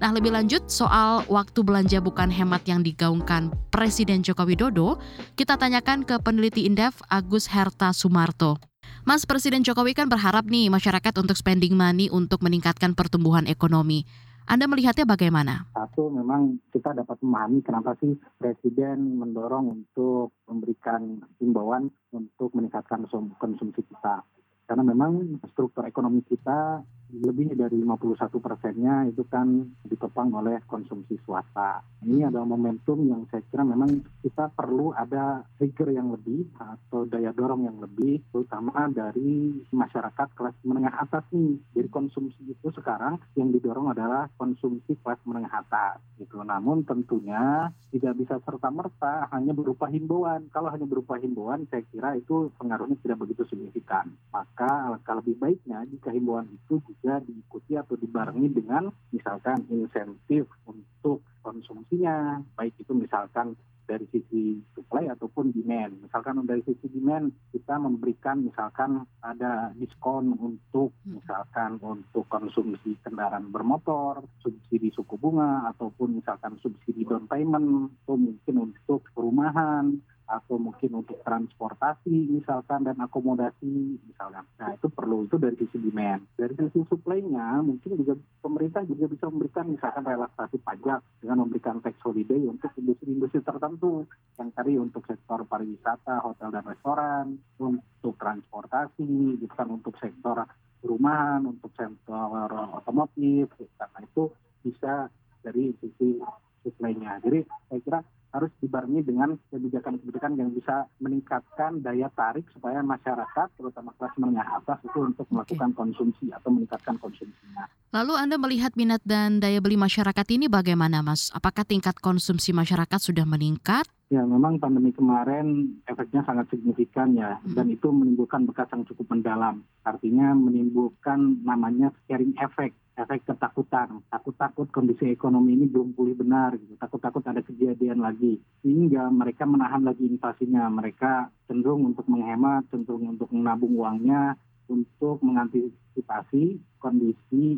Nah, 0.00 0.10
lebih 0.16 0.32
lanjut 0.32 0.64
soal 0.72 1.20
waktu 1.28 1.60
belanja 1.60 2.00
bukan 2.00 2.32
hemat 2.32 2.64
yang 2.64 2.80
digaungkan 2.80 3.52
Presiden 3.68 4.24
Joko 4.24 4.48
Widodo, 4.48 4.96
kita 5.36 5.60
tanyakan 5.60 6.08
ke 6.08 6.16
peneliti 6.24 6.64
Indef 6.64 7.04
Agus 7.12 7.44
Herta 7.52 7.92
Sumarto. 7.92 8.56
Mas 9.04 9.24
Presiden 9.24 9.64
Jokowi 9.64 9.96
kan 9.96 10.12
berharap 10.12 10.44
nih 10.44 10.68
masyarakat 10.68 11.16
untuk 11.20 11.36
spending 11.36 11.72
money 11.72 12.12
untuk 12.12 12.44
meningkatkan 12.44 12.92
pertumbuhan 12.92 13.48
ekonomi. 13.48 14.04
Anda 14.50 14.66
melihatnya 14.66 15.06
bagaimana? 15.06 15.70
Satu, 15.70 16.10
memang 16.10 16.58
kita 16.74 16.90
dapat 16.90 17.22
memahami 17.22 17.62
kenapa 17.62 17.94
sih 18.02 18.18
Presiden 18.34 19.14
mendorong 19.20 19.72
untuk 19.84 20.34
memberikan 20.50 21.22
himbauan 21.38 21.88
untuk 22.10 22.50
meningkatkan 22.52 23.06
konsumsi 23.38 23.84
kita. 23.86 24.26
Karena 24.66 24.82
memang 24.82 25.38
struktur 25.54 25.86
ekonomi 25.86 26.26
kita 26.26 26.82
lebih 27.18 27.58
dari 27.58 27.82
51 27.82 28.38
persennya 28.38 29.10
itu 29.10 29.26
kan 29.26 29.66
ditopang 29.82 30.30
oleh 30.30 30.62
konsumsi 30.70 31.18
swasta. 31.26 31.82
Ini 32.06 32.30
adalah 32.30 32.46
momentum 32.46 33.02
yang 33.04 33.26
saya 33.28 33.44
kira 33.50 33.66
memang 33.66 34.00
kita 34.22 34.48
perlu 34.54 34.94
ada 34.94 35.44
trigger 35.58 35.92
yang 35.92 36.14
lebih 36.14 36.48
atau 36.56 37.04
daya 37.04 37.34
dorong 37.34 37.66
yang 37.66 37.76
lebih, 37.82 38.22
terutama 38.30 38.88
dari 38.88 39.60
masyarakat 39.68 40.28
kelas 40.32 40.56
menengah 40.64 40.94
atas 40.96 41.26
nih. 41.34 41.60
Jadi 41.76 41.88
konsumsi 41.90 42.40
itu 42.48 42.68
sekarang 42.72 43.20
yang 43.36 43.52
didorong 43.52 43.92
adalah 43.92 44.30
konsumsi 44.38 44.96
kelas 45.02 45.20
menengah 45.26 45.52
atas. 45.52 46.00
Gitu. 46.16 46.40
Namun 46.40 46.84
tentunya 46.88 47.72
tidak 47.90 48.14
bisa 48.16 48.36
serta-merta 48.44 49.28
hanya 49.34 49.52
berupa 49.52 49.90
himbauan. 49.90 50.48
Kalau 50.52 50.70
hanya 50.72 50.86
berupa 50.86 51.18
himbauan, 51.18 51.66
saya 51.68 51.84
kira 51.90 52.16
itu 52.16 52.48
pengaruhnya 52.56 52.96
tidak 53.02 53.26
begitu 53.26 53.44
signifikan. 53.50 54.08
Maka 54.30 54.88
alangkah 54.88 55.18
lebih 55.18 55.36
baiknya 55.36 55.84
jika 55.88 56.12
himbauan 56.12 56.48
itu 56.48 56.78
juga 57.00 57.24
diikuti 57.24 57.72
atau 57.80 57.96
dibarengi 57.96 58.52
dengan 58.52 58.92
misalkan 59.08 59.64
insentif 59.72 60.44
untuk 60.68 61.24
konsumsinya, 61.40 62.44
baik 62.52 62.76
itu 62.76 62.92
misalkan 62.92 63.56
dari 63.88 64.06
sisi 64.14 64.62
supply 64.76 65.10
ataupun 65.10 65.50
demand. 65.50 65.98
Misalkan 66.06 66.38
dari 66.46 66.62
sisi 66.62 66.86
demand 66.92 67.34
kita 67.50 67.74
memberikan 67.74 68.46
misalkan 68.46 69.02
ada 69.18 69.74
diskon 69.74 70.30
untuk 70.38 70.94
hmm. 71.02 71.18
misalkan 71.18 71.82
untuk 71.82 72.22
konsumsi 72.30 72.94
kendaraan 73.02 73.50
bermotor, 73.50 74.22
subsidi 74.44 74.94
suku 74.94 75.18
bunga 75.18 75.72
ataupun 75.74 76.22
misalkan 76.22 76.54
subsidi 76.62 77.02
down 77.02 77.26
payment 77.26 77.90
atau 78.04 78.14
mungkin 78.14 78.70
untuk 78.70 79.02
perumahan 79.10 79.98
atau 80.30 80.62
mungkin 80.62 81.02
untuk 81.02 81.18
transportasi 81.26 82.30
misalkan 82.30 82.86
dan 82.86 82.94
akomodasi 83.02 83.98
misalkan. 84.06 84.46
Nah 84.62 84.70
itu 84.78 84.86
perlu 84.86 85.26
itu 85.26 85.36
dari 85.42 85.58
sisi 85.58 85.82
demand. 85.82 86.22
Dari 86.38 86.54
sisi 86.54 86.86
supply-nya 86.86 87.58
mungkin 87.66 87.98
juga 87.98 88.14
pemerintah 88.38 88.86
juga 88.86 89.10
bisa 89.10 89.26
memberikan 89.26 89.66
misalkan 89.66 90.06
relaksasi 90.06 90.62
pajak 90.62 91.02
dengan 91.18 91.42
memberikan 91.42 91.82
tax 91.82 91.98
holiday 92.06 92.38
untuk 92.46 92.70
industri-industri 92.78 93.42
tertentu 93.42 94.06
yang 94.38 94.54
tadi 94.54 94.78
untuk 94.78 95.02
sektor 95.10 95.42
pariwisata, 95.42 96.22
hotel 96.22 96.54
dan 96.54 96.64
restoran, 96.64 97.26
untuk 97.58 98.14
transportasi, 98.14 99.42
bukan 99.42 99.66
untuk 99.82 99.98
sektor 99.98 100.46
perumahan, 100.80 101.44
untuk 101.44 101.74
sektor 101.74 102.48
otomotif, 102.78 103.50
karena 103.76 104.00
itu 104.06 104.30
bisa 104.62 105.10
dari 105.42 105.74
sisi 105.82 106.22
supply-nya. 106.62 107.18
Jadi 107.24 107.44
saya 107.68 107.80
kira 107.82 108.00
harus 108.30 108.50
dibarengi 108.62 109.02
dengan 109.02 109.34
kebijakan-kebijakan 109.50 110.38
yang 110.38 110.50
bisa 110.54 110.86
meningkatkan 111.02 111.82
daya 111.82 112.06
tarik 112.14 112.46
supaya 112.54 112.78
masyarakat, 112.80 113.48
terutama 113.58 113.90
kelas 113.98 114.14
menengah 114.22 114.46
atas 114.62 114.78
itu 114.86 114.98
untuk 115.02 115.26
melakukan 115.34 115.70
konsumsi 115.74 116.30
atau 116.30 116.54
meningkatkan 116.54 116.96
konsumsinya. 117.02 117.66
Lalu 117.90 118.14
Anda 118.14 118.36
melihat 118.38 118.78
minat 118.78 119.02
dan 119.02 119.42
daya 119.42 119.58
beli 119.58 119.74
masyarakat 119.74 120.26
ini 120.30 120.46
bagaimana, 120.46 121.02
Mas? 121.02 121.34
Apakah 121.34 121.66
tingkat 121.66 121.98
konsumsi 121.98 122.54
masyarakat 122.54 123.00
sudah 123.02 123.26
meningkat? 123.26 123.86
Ya, 124.10 124.26
memang 124.26 124.58
pandemi 124.58 124.90
kemarin 124.90 125.78
efeknya 125.86 126.26
sangat 126.26 126.50
signifikan 126.50 127.14
ya, 127.14 127.38
hmm. 127.38 127.54
dan 127.54 127.70
itu 127.70 127.94
menimbulkan 127.94 128.42
bekas 128.42 128.66
yang 128.74 128.82
cukup 128.82 129.06
mendalam. 129.14 129.62
Artinya 129.86 130.34
menimbulkan 130.34 131.46
namanya 131.46 131.94
scaring 132.02 132.34
effect 132.42 132.74
efek 133.00 133.24
ketakutan, 133.24 134.04
takut-takut 134.12 134.68
kondisi 134.68 135.08
ekonomi 135.08 135.56
ini 135.56 135.64
belum 135.64 135.96
pulih 135.96 136.12
benar, 136.12 136.52
gitu. 136.60 136.76
takut-takut 136.76 137.24
ada 137.24 137.40
kejadian 137.40 138.04
lagi, 138.04 138.36
sehingga 138.60 139.08
mereka 139.08 139.48
menahan 139.48 139.80
lagi 139.80 140.04
invasinya, 140.04 140.68
mereka 140.68 141.32
cenderung 141.48 141.88
untuk 141.88 142.04
menghemat, 142.12 142.68
cenderung 142.68 143.16
untuk 143.16 143.32
menabung 143.32 143.72
uangnya, 143.72 144.36
untuk 144.68 145.24
mengantisipasi 145.24 146.60
kondisi 146.76 147.56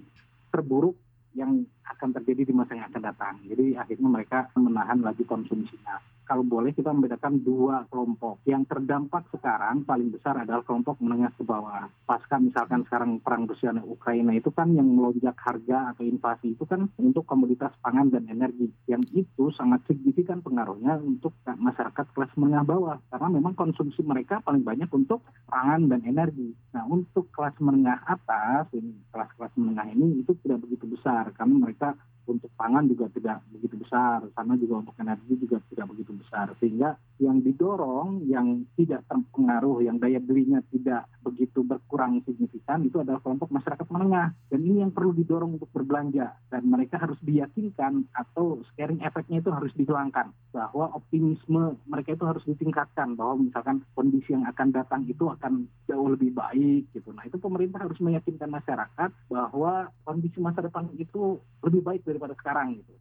terburuk 0.54 0.94
yang 1.34 1.66
akan 1.86 2.08
terjadi 2.20 2.48
di 2.48 2.54
masa 2.54 2.78
yang 2.78 2.86
akan 2.90 3.02
datang. 3.02 3.34
Jadi 3.46 3.74
akhirnya 3.74 4.08
mereka 4.08 4.38
menahan 4.54 5.00
lagi 5.02 5.26
konsumsinya 5.26 5.98
kalau 6.32 6.46
boleh 6.46 6.72
kita 6.72 6.88
membedakan 6.94 7.42
dua 7.42 7.84
kelompok. 7.90 8.40
Yang 8.46 8.72
terdampak 8.72 9.28
sekarang 9.34 9.84
paling 9.84 10.14
besar 10.14 10.38
adalah 10.38 10.62
kelompok 10.64 10.96
menengah 11.02 11.28
ke 11.34 11.42
bawah. 11.44 11.90
Pasca 12.06 12.38
misalkan 12.38 12.86
sekarang 12.86 13.18
perang 13.20 13.44
Rusia 13.44 13.74
dan 13.74 13.84
Ukraina 13.84 14.32
itu 14.32 14.48
kan 14.54 14.72
yang 14.72 14.86
melonjak 14.86 15.36
harga 15.36 15.92
atau 15.92 16.06
invasi 16.06 16.54
itu 16.54 16.64
kan 16.64 16.88
untuk 16.96 17.26
komoditas 17.26 17.74
pangan 17.82 18.08
dan 18.08 18.24
energi. 18.30 18.70
Yang 18.86 19.26
itu 19.26 19.52
sangat 19.52 19.84
signifikan 19.90 20.40
pengaruhnya 20.40 20.96
untuk 21.02 21.34
masyarakat 21.44 22.06
kelas 22.14 22.32
menengah 22.38 22.64
bawah. 22.64 22.96
Karena 23.10 23.28
memang 23.28 23.52
konsumsi 23.52 24.00
mereka 24.00 24.40
paling 24.40 24.62
banyak 24.62 24.88
untuk 24.94 25.26
pangan 25.50 25.90
dan 25.90 26.00
energi. 26.06 26.54
Nah 26.72 26.86
untuk 26.86 27.28
kelas 27.34 27.58
menengah 27.60 28.08
atas, 28.08 28.70
ini 28.72 28.94
kelas-kelas 29.10 29.52
menengah 29.58 29.86
ini 29.92 30.24
itu 30.24 30.32
tidak 30.40 30.64
begitu 30.64 30.86
besar. 30.86 31.28
Karena 31.34 31.60
mereka 31.60 31.71
mereka 31.72 31.96
untuk 32.26 32.50
pangan 32.54 32.86
juga 32.86 33.10
tidak 33.10 33.42
begitu 33.50 33.78
besar, 33.82 34.22
sana 34.32 34.54
juga 34.54 34.82
untuk 34.82 34.94
energi 34.98 35.34
juga 35.38 35.58
tidak 35.70 35.86
begitu 35.90 36.12
besar. 36.14 36.46
Sehingga 36.62 36.94
yang 37.18 37.42
didorong, 37.42 38.26
yang 38.26 38.66
tidak 38.78 39.06
terpengaruh, 39.06 39.82
yang 39.82 39.98
daya 39.98 40.18
belinya 40.18 40.62
tidak 40.70 41.06
begitu 41.22 41.62
berkurang 41.62 42.22
signifikan, 42.26 42.82
itu 42.82 42.98
adalah 43.02 43.22
kelompok 43.22 43.50
masyarakat 43.54 43.86
menengah. 43.90 44.34
Dan 44.50 44.60
ini 44.66 44.82
yang 44.82 44.92
perlu 44.94 45.14
didorong 45.14 45.58
untuk 45.58 45.70
berbelanja. 45.70 46.34
Dan 46.50 46.66
mereka 46.66 46.98
harus 46.98 47.18
diyakinkan 47.22 48.10
atau 48.14 48.62
scaring 48.72 49.02
efeknya 49.02 49.42
itu 49.42 49.50
harus 49.50 49.72
dihilangkan. 49.78 50.34
Bahwa 50.50 50.94
optimisme 50.94 51.78
mereka 51.86 52.14
itu 52.14 52.24
harus 52.26 52.42
ditingkatkan. 52.46 53.14
Bahwa 53.14 53.38
misalkan 53.38 53.82
kondisi 53.94 54.34
yang 54.34 54.46
akan 54.46 54.68
datang 54.74 55.02
itu 55.06 55.26
akan 55.30 55.66
jauh 55.86 56.08
lebih 56.10 56.34
baik. 56.34 56.90
gitu. 56.92 57.10
Nah 57.14 57.24
itu 57.26 57.38
pemerintah 57.38 57.82
harus 57.86 57.98
meyakinkan 58.02 58.50
masyarakat 58.50 59.10
bahwa 59.30 59.88
kondisi 60.04 60.38
masa 60.42 60.64
depan 60.64 60.90
itu 60.98 61.38
lebih 61.62 61.82
baik 61.82 62.02
daripada 62.12 62.36
sekarang 62.36 62.76
gitu. 62.76 62.92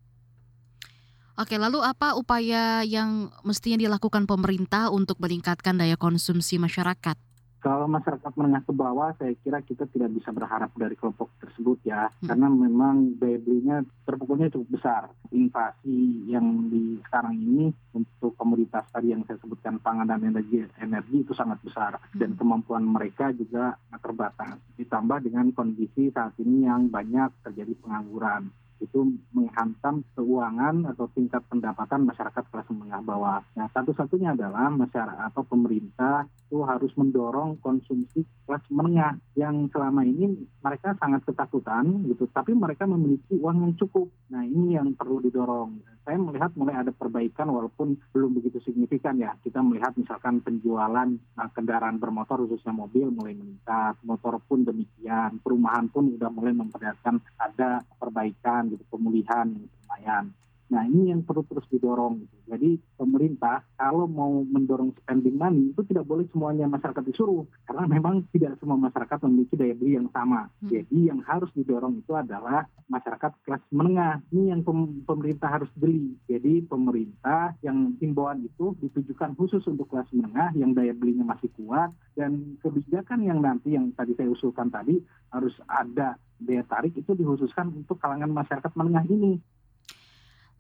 Oke, 1.40 1.56
lalu 1.56 1.80
apa 1.82 2.14
upaya 2.14 2.84
yang 2.84 3.32
mestinya 3.42 3.80
dilakukan 3.80 4.28
pemerintah 4.28 4.92
untuk 4.92 5.18
meningkatkan 5.18 5.80
daya 5.80 5.96
konsumsi 5.96 6.60
masyarakat? 6.60 7.18
Kalau 7.62 7.86
masyarakat 7.86 8.34
menengah 8.38 8.66
ke 8.66 8.74
bawah, 8.74 9.14
saya 9.22 9.38
kira 9.38 9.62
kita 9.62 9.86
tidak 9.94 10.10
bisa 10.18 10.34
berharap 10.34 10.74
dari 10.74 10.98
kelompok 10.98 11.30
tersebut 11.38 11.78
ya, 11.86 12.10
hmm. 12.10 12.26
karena 12.26 12.50
memang 12.50 13.22
daya 13.22 13.38
belinya 13.38 13.86
terpukulnya 14.02 14.50
cukup 14.50 14.82
besar. 14.82 15.14
Inflasi 15.30 16.26
yang 16.26 16.74
di 16.74 16.98
sekarang 17.06 17.38
ini 17.38 17.70
untuk 17.94 18.34
komoditas 18.34 18.90
tadi 18.90 19.14
yang 19.14 19.22
saya 19.30 19.38
sebutkan 19.42 19.78
pangan 19.78 20.10
dan 20.10 20.26
energi 20.26 20.66
energi 20.82 21.22
itu 21.22 21.38
sangat 21.38 21.62
besar 21.62 22.02
hmm. 22.02 22.18
dan 22.18 22.34
kemampuan 22.34 22.82
mereka 22.82 23.30
juga 23.30 23.78
terbatas. 23.94 24.58
Ditambah 24.82 25.22
dengan 25.22 25.54
kondisi 25.54 26.10
saat 26.10 26.34
ini 26.42 26.66
yang 26.66 26.90
banyak 26.90 27.46
terjadi 27.46 27.78
pengangguran 27.78 28.50
itu 28.82 29.14
menghantam 29.32 30.02
keuangan 30.18 30.90
atau 30.90 31.06
tingkat 31.14 31.46
pendapatan 31.48 32.10
masyarakat 32.10 32.44
kelas 32.50 32.68
menengah 32.74 33.02
bawah. 33.06 33.40
Nah, 33.54 33.70
satu-satunya 33.70 34.34
adalah 34.34 34.74
masyarakat 34.74 35.32
atau 35.32 35.46
pemerintah 35.46 36.26
itu 36.50 36.60
harus 36.66 36.92
mendorong 36.98 37.62
konsumsi 37.64 38.26
kelas 38.44 38.66
menengah 38.74 39.16
yang 39.38 39.70
selama 39.72 40.04
ini 40.04 40.36
mereka 40.60 40.98
sangat 41.00 41.24
ketakutan 41.24 42.04
gitu, 42.10 42.28
tapi 42.34 42.52
mereka 42.58 42.84
memiliki 42.90 43.38
uang 43.40 43.64
yang 43.64 43.74
cukup. 43.78 44.12
Nah, 44.34 44.44
ini 44.44 44.76
yang 44.76 44.92
perlu 44.98 45.24
didorong. 45.24 46.01
Saya 46.02 46.18
melihat 46.18 46.50
mulai 46.58 46.82
ada 46.82 46.90
perbaikan 46.90 47.54
walaupun 47.54 47.94
belum 48.10 48.34
begitu 48.42 48.58
signifikan 48.66 49.22
ya. 49.22 49.38
Kita 49.38 49.62
melihat 49.62 49.94
misalkan 49.94 50.42
penjualan 50.42 51.06
nah, 51.14 51.50
kendaraan 51.54 52.02
bermotor 52.02 52.42
khususnya 52.50 52.74
mobil 52.74 53.14
mulai 53.14 53.38
meningkat, 53.38 54.02
motor 54.02 54.42
pun 54.42 54.66
demikian, 54.66 55.38
perumahan 55.46 55.86
pun 55.94 56.10
sudah 56.10 56.34
mulai 56.34 56.58
memperlihatkan 56.58 57.22
ada 57.38 57.86
perbaikan 58.02 58.74
gitu 58.74 58.82
pemulihan 58.90 59.46
lumayan. 59.54 60.34
Nah 60.72 60.88
ini 60.88 61.12
yang 61.12 61.28
perlu 61.28 61.44
terus 61.44 61.68
didorong. 61.68 62.24
Gitu. 62.24 62.36
Jadi 62.48 62.70
pemerintah 62.96 63.68
kalau 63.76 64.08
mau 64.08 64.42
mendorong 64.48 64.96
spending 65.04 65.36
money 65.36 65.76
itu 65.76 65.84
tidak 65.84 66.08
boleh 66.08 66.24
semuanya 66.32 66.72
masyarakat 66.72 67.04
disuruh 67.04 67.44
karena 67.68 67.84
memang 67.92 68.24
tidak 68.32 68.56
semua 68.64 68.80
masyarakat 68.80 69.20
memiliki 69.28 69.60
daya 69.60 69.76
beli 69.76 70.00
yang 70.00 70.08
sama. 70.16 70.48
Hmm. 70.64 70.72
Jadi 70.72 70.98
yang 71.12 71.20
harus 71.28 71.52
didorong 71.52 72.00
itu 72.00 72.16
adalah 72.16 72.66
masyarakat 72.88 73.32
kelas 73.44 73.64
menengah. 73.76 74.24
Ini 74.32 74.56
yang 74.56 74.62
pemerintah 75.04 75.60
harus 75.60 75.72
beli. 75.76 76.16
Jadi 76.32 76.64
pemerintah 76.64 77.52
yang 77.60 78.00
himbauan 78.00 78.48
itu 78.48 78.72
ditujukan 78.80 79.36
khusus 79.36 79.62
untuk 79.68 79.92
kelas 79.92 80.08
menengah 80.16 80.56
yang 80.56 80.72
daya 80.72 80.96
belinya 80.96 81.28
masih 81.28 81.52
kuat 81.60 81.92
dan 82.16 82.56
kebijakan 82.64 83.28
yang 83.28 83.44
nanti 83.44 83.76
yang 83.76 83.92
tadi 83.92 84.16
saya 84.16 84.32
usulkan 84.32 84.72
tadi 84.72 85.04
harus 85.36 85.56
ada 85.68 86.16
daya 86.42 86.64
tarik 86.66 86.98
itu 86.98 87.12
dikhususkan 87.14 87.70
untuk 87.72 88.02
kalangan 88.02 88.32
masyarakat 88.34 88.72
menengah 88.74 89.06
ini 89.08 89.38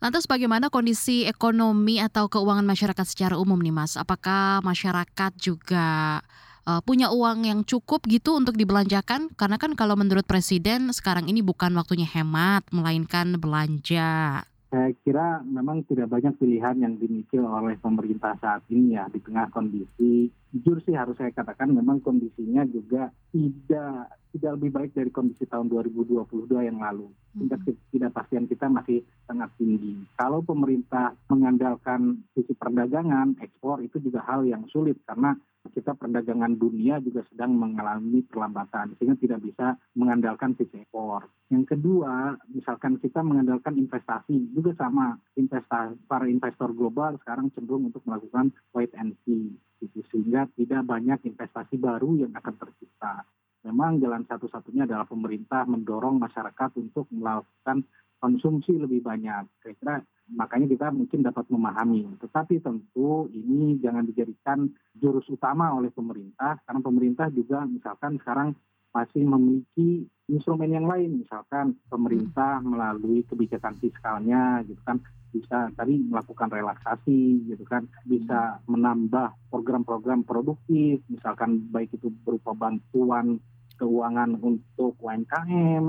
Lantas 0.01 0.25
bagaimana 0.25 0.73
kondisi 0.73 1.29
ekonomi 1.29 2.01
atau 2.01 2.25
keuangan 2.25 2.65
masyarakat 2.65 3.05
secara 3.05 3.37
umum 3.37 3.61
nih 3.61 3.69
Mas? 3.69 3.93
Apakah 3.93 4.57
masyarakat 4.65 5.31
juga 5.37 6.17
uh, 6.65 6.81
punya 6.81 7.13
uang 7.13 7.45
yang 7.45 7.61
cukup 7.61 8.09
gitu 8.09 8.33
untuk 8.33 8.57
dibelanjakan? 8.57 9.29
Karena 9.37 9.61
kan 9.61 9.77
kalau 9.77 9.93
menurut 9.93 10.25
Presiden 10.25 10.89
sekarang 10.89 11.29
ini 11.29 11.45
bukan 11.45 11.77
waktunya 11.77 12.09
hemat, 12.09 12.65
melainkan 12.73 13.37
belanja. 13.37 14.41
Saya 14.71 14.95
kira 15.03 15.43
memang 15.43 15.83
tidak 15.83 16.07
banyak 16.07 16.31
pilihan 16.39 16.79
yang 16.79 16.95
dimiliki 16.95 17.35
oleh 17.35 17.75
pemerintah 17.75 18.39
saat 18.39 18.63
ini 18.71 18.95
ya 18.95 19.11
di 19.11 19.19
tengah 19.19 19.51
kondisi 19.51 20.31
jujur 20.51 20.79
sih 20.83 20.95
harus 20.95 21.15
saya 21.19 21.31
katakan 21.31 21.75
memang 21.75 21.99
kondisinya 21.99 22.63
juga 22.67 23.11
tidak 23.35 24.15
tidak 24.31 24.51
lebih 24.55 24.71
baik 24.71 24.91
dari 24.95 25.11
kondisi 25.11 25.43
tahun 25.43 25.67
2022 25.67 26.23
yang 26.55 26.79
lalu. 26.79 27.11
Tingkat 27.35 27.59
hmm. 27.67 27.67
ketidakpastian 27.91 28.45
kita 28.47 28.71
masih 28.71 29.03
sangat 29.27 29.51
tinggi. 29.59 30.07
Kalau 30.15 30.39
pemerintah 30.39 31.19
mengandalkan 31.27 32.23
sisi 32.31 32.55
perdagangan, 32.55 33.35
ekspor 33.43 33.83
itu 33.83 33.99
juga 33.99 34.23
hal 34.23 34.47
yang 34.47 34.63
sulit 34.71 34.95
karena 35.03 35.35
kita 35.69 35.93
perdagangan 35.93 36.57
dunia 36.57 36.97
juga 37.05 37.21
sedang 37.29 37.53
mengalami 37.53 38.25
perlambatan 38.25 38.97
sehingga 38.97 39.13
tidak 39.21 39.39
bisa 39.45 39.77
mengandalkan 39.93 40.57
sisi 40.57 40.81
ekspor. 40.81 41.29
Yang 41.53 41.77
kedua, 41.77 42.33
misalkan 42.49 42.97
kita 42.97 43.21
mengandalkan 43.21 43.77
investasi 43.77 44.57
juga 44.57 44.73
sama. 44.73 45.21
Investasi 45.37 46.01
para 46.09 46.25
investor 46.25 46.73
global 46.73 47.21
sekarang 47.21 47.53
cenderung 47.53 47.93
untuk 47.93 48.01
melakukan 48.09 48.49
wait 48.73 48.91
and 48.97 49.13
see 49.21 49.53
gitu, 49.77 50.01
sehingga 50.09 50.49
tidak 50.57 50.81
banyak 50.89 51.21
investasi 51.29 51.77
baru 51.77 52.25
yang 52.25 52.33
akan 52.33 52.55
tercipta 52.57 53.25
memang 53.61 54.01
jalan 54.01 54.25
satu-satunya 54.25 54.89
adalah 54.89 55.05
pemerintah 55.05 55.69
mendorong 55.69 56.17
masyarakat 56.17 56.69
untuk 56.81 57.05
melakukan 57.13 57.85
konsumsi 58.21 58.77
lebih 58.77 59.01
banyak. 59.01 59.49
Saya 59.61 59.73
kira 59.77 59.95
makanya 60.31 60.67
kita 60.71 60.87
mungkin 60.89 61.19
dapat 61.21 61.45
memahami. 61.51 62.07
Tetapi 62.19 62.63
tentu 62.63 63.27
ini 63.35 63.77
jangan 63.83 64.07
dijadikan 64.07 64.71
jurus 64.95 65.27
utama 65.27 65.75
oleh 65.75 65.91
pemerintah, 65.91 66.57
karena 66.63 66.81
pemerintah 66.81 67.27
juga 67.29 67.67
misalkan 67.67 68.17
sekarang 68.19 68.55
masih 68.91 69.23
memiliki 69.23 70.03
instrumen 70.27 70.71
yang 70.71 70.87
lain, 70.87 71.23
misalkan 71.23 71.79
pemerintah 71.87 72.59
melalui 72.59 73.23
kebijakan 73.23 73.79
fiskalnya, 73.79 74.63
gitu 74.67 74.79
kan, 74.83 74.99
bisa 75.31 75.71
tadi 75.79 75.95
melakukan 75.95 76.51
relaksasi 76.51 77.47
gitu 77.47 77.63
kan. 77.63 77.87
Bisa 78.03 78.59
menambah 78.67 79.31
program-program 79.47 80.27
produktif 80.27 80.99
misalkan 81.07 81.71
baik 81.71 81.95
itu 81.95 82.11
berupa 82.23 82.51
bantuan 82.51 83.39
keuangan 83.81 84.37
untuk 84.37 84.93
UMKM 85.01 85.85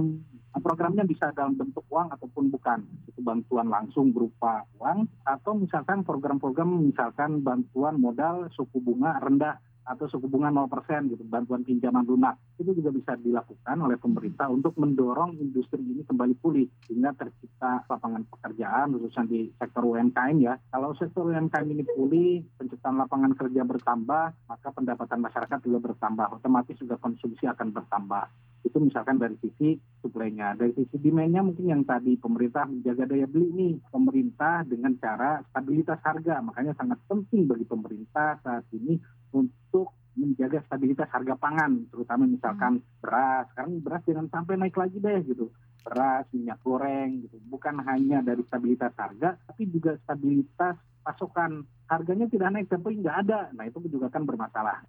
nah, 0.57 0.61
programnya 0.65 1.05
bisa 1.05 1.29
dalam 1.37 1.61
bentuk 1.61 1.85
uang 1.93 2.09
ataupun 2.17 2.49
bukan. 2.49 2.81
Itu 3.05 3.21
bantuan 3.21 3.69
langsung 3.69 4.17
berupa 4.17 4.65
uang 4.81 5.05
atau 5.29 5.53
misalkan 5.61 6.01
program-program 6.01 6.89
misalkan 6.89 7.45
bantuan 7.45 8.01
modal 8.01 8.49
suku 8.57 8.81
bunga 8.81 9.21
rendah 9.21 9.61
atau 9.83 10.07
suku 10.07 10.31
bunga 10.31 10.51
0% 10.51 11.11
gitu, 11.11 11.23
bantuan 11.27 11.67
pinjaman 11.67 12.07
lunak. 12.07 12.39
Itu 12.59 12.71
juga 12.73 12.95
bisa 12.95 13.13
dilakukan 13.19 13.77
oleh 13.83 13.99
pemerintah 13.99 14.47
untuk 14.49 14.79
mendorong 14.79 15.39
industri 15.39 15.83
ini 15.83 16.07
kembali 16.07 16.35
pulih 16.39 16.67
sehingga 16.87 17.15
tercipta 17.19 17.85
lapangan 17.91 18.23
pekerjaan 18.31 18.95
khususnya 18.95 19.25
di 19.27 19.51
sektor 19.59 19.83
UMKM 19.83 20.37
ya. 20.39 20.55
Kalau 20.71 20.95
sektor 20.95 21.27
UMKM 21.29 21.67
ini 21.67 21.85
pulih, 21.87 22.33
penciptaan 22.59 22.97
lapangan 22.99 23.33
kerja 23.35 23.63
bertambah, 23.67 24.25
maka 24.47 24.69
pendapatan 24.71 25.19
masyarakat 25.23 25.59
juga 25.67 25.79
bertambah. 25.93 26.27
Otomatis 26.39 26.79
juga 26.79 26.97
konsumsi 26.99 27.45
akan 27.51 27.75
bertambah. 27.75 28.25
Itu 28.63 28.79
misalkan 28.79 29.19
dari 29.19 29.35
sisi 29.43 29.75
suplainya. 29.99 30.55
Dari 30.55 30.71
sisi 30.79 30.95
demandnya 31.03 31.43
mungkin 31.43 31.67
yang 31.67 31.83
tadi 31.83 32.15
pemerintah 32.15 32.71
menjaga 32.71 33.11
daya 33.11 33.27
beli 33.27 33.47
ini. 33.51 33.71
Pemerintah 33.91 34.63
dengan 34.63 34.95
cara 35.03 35.43
stabilitas 35.51 35.99
harga. 36.07 36.39
Makanya 36.39 36.73
sangat 36.79 37.03
penting 37.11 37.51
bagi 37.51 37.67
pemerintah 37.67 38.39
saat 38.39 38.65
ini 38.71 38.97
untuk 39.33 39.93
menjaga 40.13 40.61
stabilitas 40.69 41.09
harga 41.09 41.35
pangan, 41.41 41.89
terutama 41.89 42.29
misalkan 42.29 42.81
hmm. 42.81 43.01
beras. 43.01 43.45
Sekarang 43.53 43.73
beras 43.81 44.03
jangan 44.05 44.27
sampai 44.29 44.55
naik 44.61 44.77
lagi 44.77 44.97
deh 45.01 45.21
gitu. 45.25 45.49
Beras, 45.83 46.29
minyak 46.31 46.61
goreng 46.63 47.27
gitu. 47.27 47.37
Bukan 47.49 47.81
hanya 47.83 48.23
dari 48.23 48.45
stabilitas 48.47 48.93
harga, 48.95 49.41
tapi 49.49 49.67
juga 49.73 49.97
stabilitas 50.05 50.77
pasokan. 51.03 51.65
Harganya 51.89 52.29
tidak 52.29 52.49
naik 52.53 52.69
tapi 52.69 53.01
nggak 53.01 53.17
ada. 53.29 53.53
Nah 53.57 53.69
itu 53.69 53.81
juga 53.89 54.09
kan 54.09 54.25
bermasalah. 54.25 54.85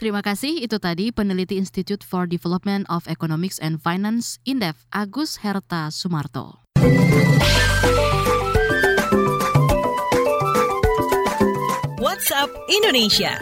Terima 0.00 0.24
kasih. 0.24 0.64
Itu 0.64 0.80
tadi 0.80 1.12
peneliti 1.12 1.60
Institute 1.60 2.00
for 2.00 2.24
Development 2.24 2.88
of 2.88 3.04
Economics 3.04 3.60
and 3.60 3.84
Finance 3.84 4.40
Indef 4.48 4.88
Agus 4.96 5.44
Herta 5.44 5.92
Sumarto. 5.92 6.64
WhatsApp 12.00 12.48
Indonesia. 12.72 13.36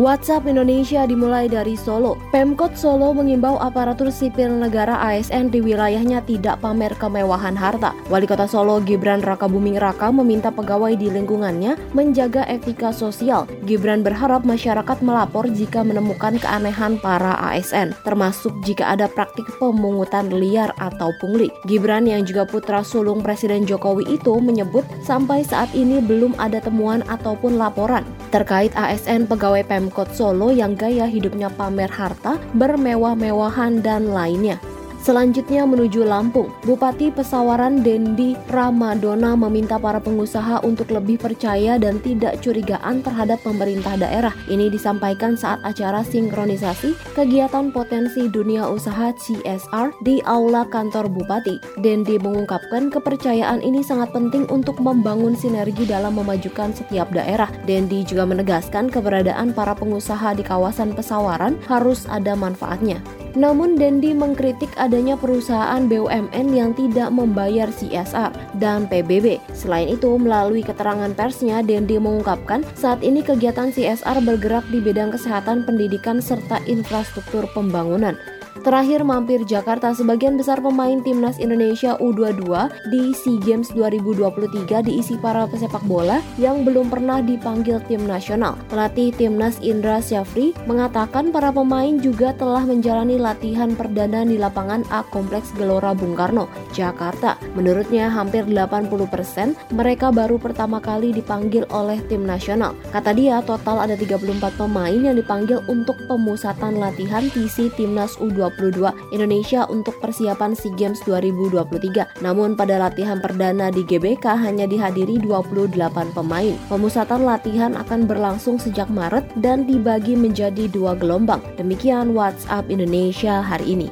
WhatsApp 0.00 0.48
Indonesia 0.48 1.04
dimulai 1.04 1.44
dari 1.44 1.76
Solo. 1.76 2.16
Pemkot 2.32 2.72
Solo 2.72 3.12
mengimbau 3.12 3.60
aparatur 3.60 4.08
sipil 4.08 4.48
negara 4.48 4.96
ASN 4.96 5.52
di 5.52 5.60
wilayahnya 5.60 6.24
tidak 6.24 6.56
pamer 6.64 6.96
kemewahan 6.96 7.52
harta. 7.52 7.92
Wali 8.08 8.24
Kota 8.24 8.48
Solo 8.48 8.80
Gibran 8.80 9.20
Raka 9.20 9.44
Buming 9.44 9.76
Raka 9.76 10.08
meminta 10.08 10.48
pegawai 10.48 10.96
di 10.96 11.12
lingkungannya 11.12 11.76
menjaga 11.92 12.48
etika 12.48 12.96
sosial. 12.96 13.44
Gibran 13.68 14.00
berharap 14.00 14.40
masyarakat 14.48 15.04
melapor 15.04 15.44
jika 15.52 15.84
menemukan 15.84 16.40
keanehan 16.40 16.96
para 16.96 17.36
ASN, 17.52 17.92
termasuk 18.00 18.56
jika 18.64 18.96
ada 18.96 19.04
praktik 19.04 19.44
pemungutan 19.60 20.32
liar 20.32 20.72
atau 20.80 21.12
pungli. 21.20 21.52
Gibran 21.68 22.08
yang 22.08 22.24
juga 22.24 22.48
putra 22.48 22.80
sulung 22.80 23.20
Presiden 23.20 23.68
Jokowi 23.68 24.16
itu 24.16 24.32
menyebut 24.40 24.88
sampai 25.04 25.44
saat 25.44 25.68
ini 25.76 26.00
belum 26.00 26.40
ada 26.40 26.56
temuan 26.64 27.04
ataupun 27.04 27.60
laporan 27.60 28.00
terkait 28.30 28.70
ASN 28.78 29.26
pegawai 29.26 29.66
Pemkot 29.66 30.14
Solo 30.14 30.54
yang 30.54 30.78
gaya 30.78 31.04
hidupnya 31.04 31.50
pamer 31.50 31.90
harta, 31.90 32.38
bermewah-mewahan, 32.54 33.82
dan 33.82 34.10
lainnya. 34.14 34.56
Selanjutnya 35.00 35.64
menuju 35.64 36.04
Lampung, 36.04 36.52
Bupati 36.60 37.08
Pesawaran 37.08 37.80
Dendi 37.80 38.36
Ramadona 38.52 39.32
meminta 39.32 39.80
para 39.80 39.96
pengusaha 39.96 40.60
untuk 40.60 40.92
lebih 40.92 41.16
percaya 41.16 41.80
dan 41.80 42.04
tidak 42.04 42.44
curigaan 42.44 43.00
terhadap 43.00 43.40
pemerintah 43.40 43.96
daerah. 43.96 44.36
Ini 44.52 44.68
disampaikan 44.68 45.40
saat 45.40 45.64
acara 45.64 46.04
sinkronisasi 46.04 47.16
kegiatan 47.16 47.72
potensi 47.72 48.28
dunia 48.28 48.68
usaha 48.68 49.08
CSR 49.16 50.04
di 50.04 50.20
Aula 50.28 50.68
Kantor 50.68 51.08
Bupati. 51.08 51.80
Dendi 51.80 52.20
mengungkapkan 52.20 52.92
kepercayaan 52.92 53.64
ini 53.64 53.80
sangat 53.80 54.12
penting 54.12 54.44
untuk 54.52 54.84
membangun 54.84 55.32
sinergi 55.32 55.88
dalam 55.88 56.12
memajukan 56.20 56.76
setiap 56.76 57.08
daerah. 57.08 57.48
Dendi 57.64 58.04
juga 58.04 58.28
menegaskan 58.28 58.92
keberadaan 58.92 59.56
para 59.56 59.72
pengusaha 59.72 60.36
di 60.36 60.44
kawasan 60.44 60.92
Pesawaran 60.92 61.56
harus 61.72 62.04
ada 62.04 62.36
manfaatnya. 62.36 63.00
Namun 63.38 63.78
Dendi 63.78 64.10
mengkritik 64.16 64.70
adanya 64.74 65.14
perusahaan 65.14 65.86
BUMN 65.86 66.46
yang 66.50 66.74
tidak 66.74 67.14
membayar 67.14 67.70
CSR 67.70 68.34
dan 68.58 68.90
PBB. 68.90 69.38
Selain 69.54 69.86
itu, 69.86 70.10
melalui 70.18 70.66
keterangan 70.66 71.10
persnya, 71.14 71.62
Dendi 71.62 72.00
mengungkapkan 72.00 72.66
saat 72.74 73.04
ini 73.06 73.22
kegiatan 73.22 73.70
CSR 73.70 74.22
bergerak 74.26 74.66
di 74.74 74.82
bidang 74.82 75.14
kesehatan, 75.14 75.62
pendidikan, 75.62 76.18
serta 76.18 76.58
infrastruktur 76.66 77.46
pembangunan. 77.54 78.18
Terakhir 78.60 79.08
mampir 79.08 79.40
Jakarta, 79.48 79.96
sebagian 79.96 80.36
besar 80.36 80.60
pemain 80.60 81.00
timnas 81.00 81.40
Indonesia 81.40 81.96
U22 81.96 82.44
di 82.92 83.16
SEA 83.16 83.40
Games 83.40 83.72
2023 83.72 84.84
diisi 84.84 85.16
para 85.16 85.48
pesepak 85.48 85.80
bola 85.88 86.20
yang 86.36 86.60
belum 86.60 86.92
pernah 86.92 87.24
dipanggil 87.24 87.80
tim 87.88 88.04
nasional. 88.04 88.60
Pelatih 88.68 89.16
timnas 89.16 89.56
Indra 89.64 90.04
Syafri 90.04 90.52
mengatakan 90.68 91.32
para 91.32 91.48
pemain 91.48 91.96
juga 92.04 92.36
telah 92.36 92.60
menjalani 92.68 93.16
latihan 93.16 93.72
perdana 93.72 94.28
di 94.28 94.36
lapangan 94.36 94.84
A 94.92 95.08
Kompleks 95.08 95.56
Gelora 95.56 95.96
Bung 95.96 96.12
Karno, 96.12 96.44
Jakarta. 96.76 97.40
Menurutnya 97.56 98.12
hampir 98.12 98.44
80% 98.44 99.72
mereka 99.72 100.12
baru 100.12 100.36
pertama 100.36 100.84
kali 100.84 101.16
dipanggil 101.16 101.64
oleh 101.72 101.96
tim 102.12 102.28
nasional. 102.28 102.76
Kata 102.92 103.16
dia 103.16 103.40
total 103.40 103.88
ada 103.88 103.96
34 103.96 104.20
pemain 104.60 105.00
yang 105.00 105.16
dipanggil 105.16 105.64
untuk 105.64 105.96
pemusatan 106.04 106.76
latihan 106.76 107.24
TC 107.32 107.72
Timnas 107.72 108.20
U20 108.20 108.49
2022 108.58 109.14
Indonesia 109.14 109.66
untuk 109.70 109.98
persiapan 110.02 110.56
SEA 110.56 110.74
Games 110.74 110.98
2023. 111.06 112.24
Namun 112.24 112.58
pada 112.58 112.80
latihan 112.80 113.22
perdana 113.22 113.70
di 113.70 113.86
GBK 113.86 114.34
hanya 114.34 114.66
dihadiri 114.66 115.22
28 115.22 116.16
pemain. 116.16 116.54
Pemusatan 116.66 117.22
latihan 117.22 117.72
akan 117.78 118.10
berlangsung 118.10 118.58
sejak 118.58 118.90
Maret 118.90 119.26
dan 119.38 119.68
dibagi 119.68 120.18
menjadi 120.18 120.66
dua 120.66 120.98
gelombang. 120.98 121.42
Demikian 121.54 122.12
WhatsApp 122.16 122.66
Indonesia 122.72 123.40
hari 123.44 123.78
ini. 123.78 123.88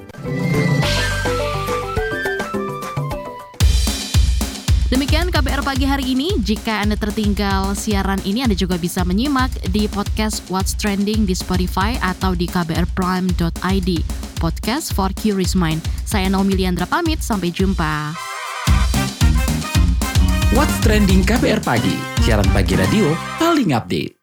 Demikian 4.89 5.29
KBR 5.29 5.63
pagi 5.69 5.85
hari 5.85 6.17
ini. 6.17 6.33
Jika 6.41 6.81
Anda 6.81 6.97
tertinggal 6.97 7.77
siaran 7.77 8.25
ini, 8.25 8.41
Anda 8.41 8.57
juga 8.57 8.81
bisa 8.81 9.05
menyimak 9.05 9.53
di 9.69 9.85
podcast 9.85 10.41
What's 10.49 10.73
Trending 10.73 11.29
di 11.29 11.37
Spotify 11.37 12.01
atau 12.01 12.33
di 12.33 12.49
kbrprime.id. 12.49 13.91
Podcast 14.39 14.95
for 14.95 15.11
Curious 15.13 15.59
Mind. 15.59 15.83
Saya 16.07 16.31
Naomi 16.31 16.55
Liandra 16.55 16.87
pamit, 16.87 17.21
sampai 17.21 17.51
jumpa. 17.51 18.15
What's 20.57 20.75
Trending 20.81 21.27
KBR 21.27 21.61
Pagi, 21.61 21.95
siaran 22.25 22.49
pagi 22.51 22.75
radio 22.75 23.13
paling 23.37 23.77
update. 23.77 24.18